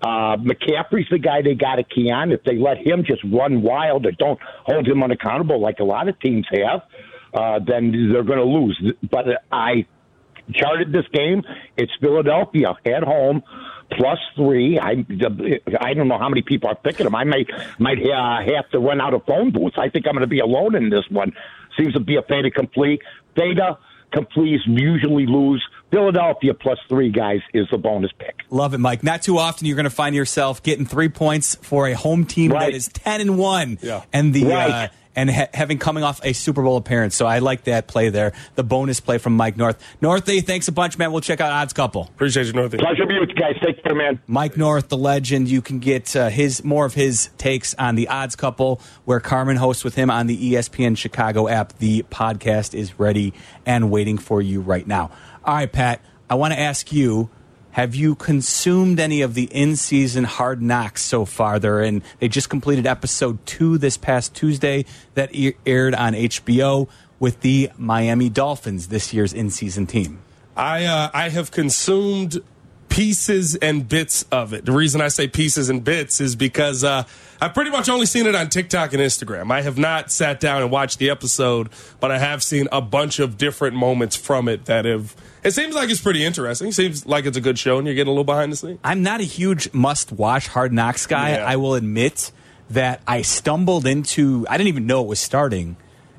[0.02, 2.32] Uh, McCaffrey's the guy they got to key on.
[2.32, 6.08] If they let him just run wild or don't hold him unaccountable like a lot
[6.08, 6.82] of teams have,
[7.34, 8.94] uh, then they're going to lose.
[9.10, 9.88] But I
[10.54, 11.44] charted this game.
[11.78, 13.44] It's Philadelphia at home
[13.92, 14.80] plus three.
[14.80, 15.06] I
[15.80, 17.16] I don't know how many people are picking them.
[17.16, 17.48] I might
[17.80, 19.78] might uh, have to run out of phone booths.
[19.78, 21.34] I think I'm going to be alone in this one.
[21.78, 23.02] Seems to be a fait complete.
[23.36, 23.78] Theta
[24.12, 25.64] completes usually lose.
[25.92, 28.42] Philadelphia plus three guys is the bonus pick.
[28.50, 29.04] Love it, Mike.
[29.04, 32.52] Not too often you're going to find yourself getting three points for a home team
[32.52, 32.72] Right.
[32.72, 34.04] that is ten and one, Yeah.
[34.12, 34.70] and the Right.
[34.70, 37.16] uh, and ha- having coming off a Super Bowl appearance.
[37.16, 38.34] So I like that play there.
[38.54, 39.84] The bonus play from Mike North.
[40.00, 41.12] Northy, thanks a bunch, man.
[41.12, 42.04] We'll check out Odds Couple.
[42.04, 42.78] Appreciate you, Northy.
[42.78, 43.56] Pleasure to be with you guys.
[43.66, 44.20] Take care, man.
[44.28, 45.48] Mike North, the legend.
[45.50, 49.56] You can get uh, his more of his takes on the Odds Couple, where Carmen
[49.58, 51.74] hosts with him on the ESPN Chicago app.
[51.80, 53.34] The podcast is ready
[53.66, 55.10] and waiting for you right now.
[55.48, 56.02] All right, Pat.
[56.30, 57.30] I want to ask you:
[57.72, 61.58] Have you consumed any of the in-season Hard Knocks so far?
[61.58, 62.04] They're in.
[62.20, 64.84] They just completed episode two this past Tuesday
[65.14, 70.20] that e- aired on HBO with the Miami Dolphins, this year's in-season team.
[70.58, 72.42] I uh, I have consumed
[72.90, 74.66] pieces and bits of it.
[74.66, 77.04] The reason I say pieces and bits is because uh,
[77.40, 79.52] I've pretty much only seen it on TikTok and Instagram.
[79.52, 81.70] I have not sat down and watched the episode,
[82.00, 85.16] but I have seen a bunch of different moments from it that have.
[85.48, 86.74] It seems like it's pretty interesting.
[86.74, 88.80] Seems like it's a good show, and you're getting a little behind the scenes.
[88.84, 91.38] I'm not a huge must watch Hard Knocks guy.
[91.38, 91.46] Yeah.
[91.46, 92.34] I will admit
[92.72, 95.78] that I stumbled into, I didn't even know it was starting.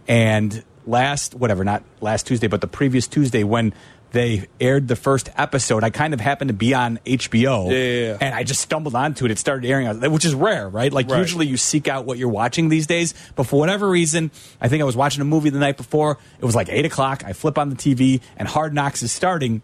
[0.09, 3.75] And last, whatever, not last Tuesday, but the previous Tuesday when
[4.13, 7.71] they aired the first episode, I kind of happened to be on HBO.
[7.71, 8.19] Yeah, yeah, yeah.
[8.21, 9.31] And I just stumbled onto it.
[9.31, 10.93] It started airing, which is rare, right?
[10.93, 11.19] Like Right.
[11.19, 13.15] usually you seek out what you're watching these days.
[13.37, 14.31] But for whatever reason,
[14.61, 16.19] I think I was watching a movie the night before.
[16.39, 17.23] It was like 8 o'clock.
[17.27, 19.63] I flip on the TV and Hard Knocks is starting.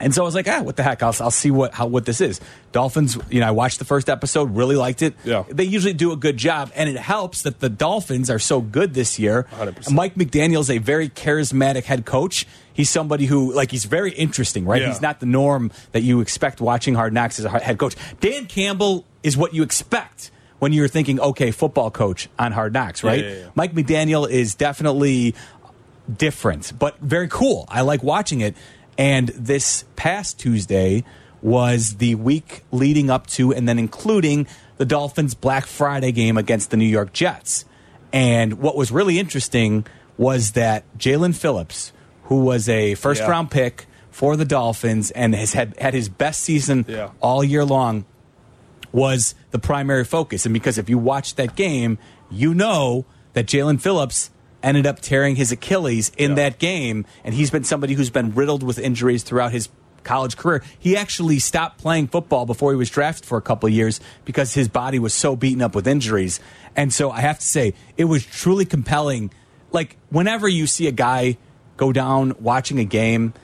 [0.00, 1.02] And so I was like, ah, what the heck?
[1.02, 2.40] I'll, I'll see what how what this is.
[2.72, 5.14] Dolphins, you know, I watched the first episode, really liked it.
[5.24, 5.44] Yeah.
[5.48, 8.94] They usually do a good job, and it helps that the Dolphins are so good
[8.94, 9.46] this year.
[9.52, 9.92] 100%.
[9.92, 12.46] Mike McDaniel's a very charismatic head coach.
[12.72, 14.80] He's somebody who, like, he's very interesting, right?
[14.80, 14.88] Yeah.
[14.88, 17.96] He's not the norm that you expect watching Hard Knocks as a head coach.
[18.20, 20.30] Dan Campbell is what you expect
[20.60, 23.24] when you're thinking, okay, football coach on Hard Knocks, right?
[23.24, 23.48] yeah, yeah.
[23.54, 25.34] Mike McDaniel is definitely
[26.14, 27.66] different, but very cool.
[27.68, 28.56] I like watching it.
[28.98, 31.04] And this past Tuesday
[31.40, 34.46] was the week leading up to and then including
[34.76, 37.64] the Dolphins' Black Friday game against the New York Jets.
[38.12, 39.86] And what was really interesting
[40.16, 41.92] was that Jaelan Phillips,
[42.24, 43.28] who was a first Yeah.
[43.30, 47.10] round pick for the Dolphins and has had, had his best season Yeah.
[47.20, 48.04] all year long,
[48.90, 50.44] was the primary focus.
[50.44, 51.98] And because if you watch that game,
[52.30, 54.30] you know that Jaelan Phillips
[54.62, 56.36] ended up tearing his Achilles in Yeah.
[56.36, 57.06] that game.
[57.24, 59.68] And he's been somebody who's been riddled with injuries throughout his
[60.04, 60.62] college career.
[60.78, 64.54] He actually stopped playing football before he was drafted for a couple of years because
[64.54, 66.40] his body was so beaten up with injuries.
[66.76, 69.30] And so I have to say, it was truly compelling.
[69.70, 71.36] Like, whenever you see a guy
[71.76, 73.34] go down watching a game,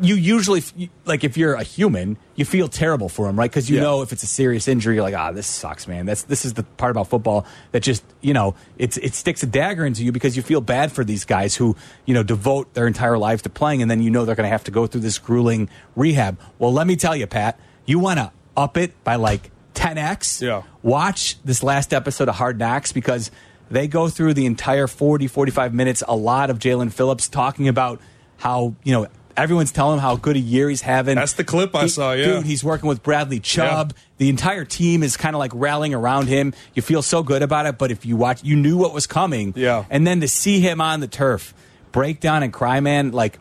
[0.00, 0.62] you usually
[1.04, 3.50] like if you're a human, you feel terrible for him, right?
[3.50, 3.82] Because you Yeah.
[3.82, 6.06] know if it's a serious injury, you're like, ah, this sucks, man.
[6.06, 9.46] That's this is the part about football that just you know it's it sticks a
[9.46, 11.76] dagger into you because you feel bad for these guys who
[12.06, 14.50] you know devote their entire lives to playing, and then you know they're going to
[14.52, 16.38] have to go through this grueling rehab.
[16.58, 20.42] Well, let me tell you, Pat, you want to up it by like 10x.
[20.42, 20.62] Yeah.
[20.82, 23.30] Watch this last episode of Hard Knocks because
[23.70, 28.00] they go through the entire 40, 45 minutes, a lot of Jaelan Phillips talking about
[28.36, 29.06] how, you know,
[29.36, 31.16] everyone's telling him how good a year he's having.
[31.16, 32.24] That's the clip I He- saw, yeah.
[32.24, 33.94] Dude, he's working with Bradley Chubb.
[34.18, 36.54] The entire team is kind of like rallying around him.
[36.74, 39.52] You feel so good about it, but if you watch, you knew what was coming.
[39.56, 39.84] Yeah.
[39.90, 41.54] And then to see him on the turf,
[41.90, 43.38] break down and cry, man, like,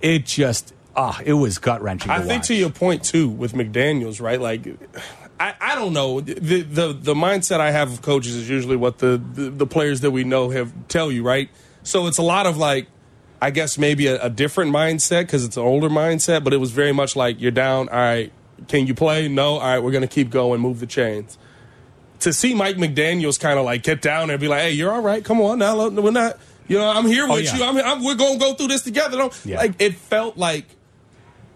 [0.00, 2.10] it just, ah, it was gut wrenching.
[2.10, 4.40] I think to your point too with McDaniel's, right?
[4.40, 4.66] Like,
[5.38, 8.98] I, I don't know the, the the mindset I have of coaches is usually what
[8.98, 11.48] the, the the players that we know have tell you, right?
[11.82, 12.88] So it's a lot of like,
[13.42, 16.72] I guess maybe a, a different mindset because it's an older mindset, but it was
[16.72, 17.88] very much like you're down.
[17.88, 18.32] All right,
[18.68, 19.28] can you play?
[19.28, 19.54] No.
[19.54, 21.38] All right, we're gonna keep going, move the chains.
[22.20, 25.00] To see Mike McDaniel's kind of like get down and be like, "Hey, you're all
[25.00, 25.24] right.
[25.24, 25.88] Come on now.
[25.88, 26.38] We're not.
[26.68, 27.56] You know, I'm here oh, with Oh, yeah.
[27.56, 27.64] you.
[27.64, 29.56] I'm, I'm, we're gonna go through this together." Don't, Yeah.
[29.56, 30.66] Like it felt like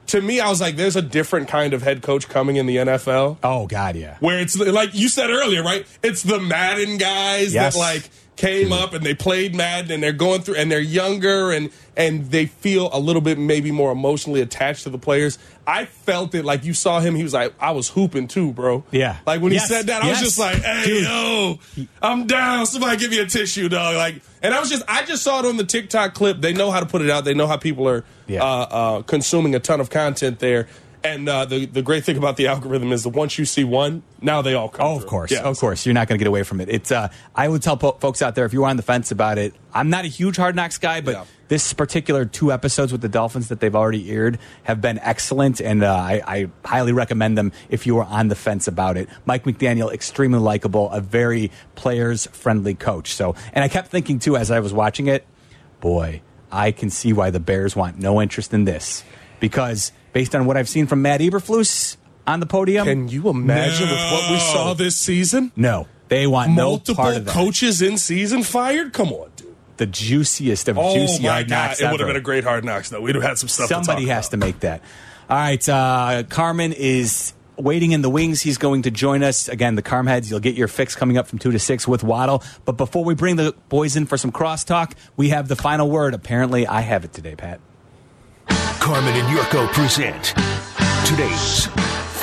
[0.06, 2.76] to me, I was like, there's a different kind of head coach coming in the
[2.76, 4.18] NFL Oh, God, yeah.
[4.20, 5.86] where it's like you said earlier, right?
[6.02, 7.72] It's the Madden guys Yes.
[7.74, 11.52] that like came up and they played Madden and they're going through and they're younger
[11.52, 15.38] and and they feel a little bit maybe more emotionally attached to the players.
[15.66, 17.14] I felt it like you saw him.
[17.14, 18.82] He was like, I was hooping too, bro.
[18.90, 19.18] Yeah.
[19.24, 19.68] Like when Yes.
[19.68, 20.20] he said that, I Yes.
[20.20, 21.04] was just like, hey, Dude.
[21.04, 21.58] yo,
[22.02, 22.66] I'm down.
[22.66, 23.94] Somebody give me a tissue, dog.
[23.94, 26.40] Like, and I was just, I just saw it on the TikTok clip.
[26.40, 27.24] They know how to put it out.
[27.24, 28.42] They know how people are Yeah.
[28.42, 30.66] uh, uh, consuming a ton of content there.
[31.04, 34.02] And uh, the the great thing about the algorithm is that once you see one,
[34.22, 34.86] now they all come.
[34.86, 35.40] Oh, of course, Yeah.
[35.42, 36.70] of course, you're not going to get away from it.
[36.70, 36.90] It's.
[36.90, 39.52] Uh, I would tell po- folks out there if you're on the fence about it.
[39.74, 41.24] I'm not a huge Hard Knocks guy, but Yeah.
[41.48, 45.84] this particular two episodes with the Dolphins that they've already aired have been excellent, and
[45.84, 49.10] uh, I, I highly recommend them if you are on the fence about it.
[49.26, 53.12] Mike McDaniel, extremely likable, a very players friendly coach.
[53.14, 55.26] So, and I kept thinking too as I was watching it,
[55.80, 59.04] boy, I can see why the Bears want no interest in this
[59.38, 63.90] because based on what I've seen from Matt Eberflus on the podium, Can you imagine
[63.90, 65.52] with what we saw this season?
[65.56, 67.32] no, they want no Multiple part of that.
[67.34, 68.94] coaches in season fired.
[68.94, 69.54] Come on, dude.
[69.76, 72.44] the juiciest of Oh juicy my hard god, knocks it would have been a great
[72.44, 73.02] hard knocks though.
[73.02, 73.68] We'd have had some stuff.
[73.68, 74.80] Somebody to talk has to make that.
[75.28, 78.42] All right, uh, Carmen is waiting in the wings.
[78.42, 79.74] He's going to join us again.
[79.74, 80.28] The Carmheads.
[80.30, 82.42] You'll get your fix coming up from two to six with Waddle.
[82.64, 86.12] But before we bring the boys in for some crosstalk, we have the final word.
[86.14, 87.60] Apparently, I have it today, Pat.
[88.84, 90.34] Carmen and Jurko present
[91.06, 91.66] today's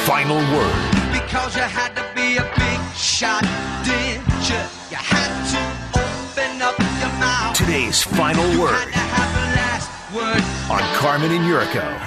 [0.05, 0.75] final word.
[1.11, 3.41] Because you had to be a big shot,
[3.83, 4.61] didn't you?
[4.91, 7.57] You had to open up your mouth.
[7.57, 10.43] Today's final word Had to have the last word.
[10.71, 11.97] on Carmen and Jurko.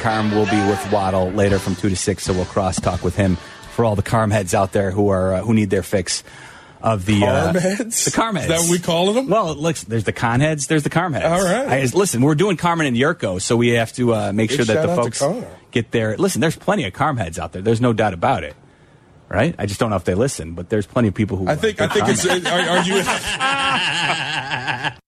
[0.00, 3.16] Carm will be with Waddle later from two to six, so we'll cross talk with
[3.16, 3.36] him
[3.74, 6.24] for all the Carm heads out there who are uh, who need their fix
[6.82, 8.42] of the uh, the Carmheads.
[8.42, 9.28] Is that what we call them?
[9.28, 11.30] Well, look, there's the Coneheads, there's the Carmheads.
[11.30, 11.68] All right.
[11.68, 14.64] I, listen, we're doing Carmen and Jurko, so we have to uh, make Big sure
[14.66, 15.22] that the folks
[15.70, 16.16] get there.
[16.16, 17.62] Listen, there's plenty of Carmheads out there.
[17.62, 18.54] There's no doubt about it.
[19.28, 19.54] Right?
[19.58, 21.48] I just don't know if they listen, but there's plenty of people who.
[21.48, 21.80] I think.
[21.80, 22.26] I think it's.
[22.26, 24.96] Are, are you?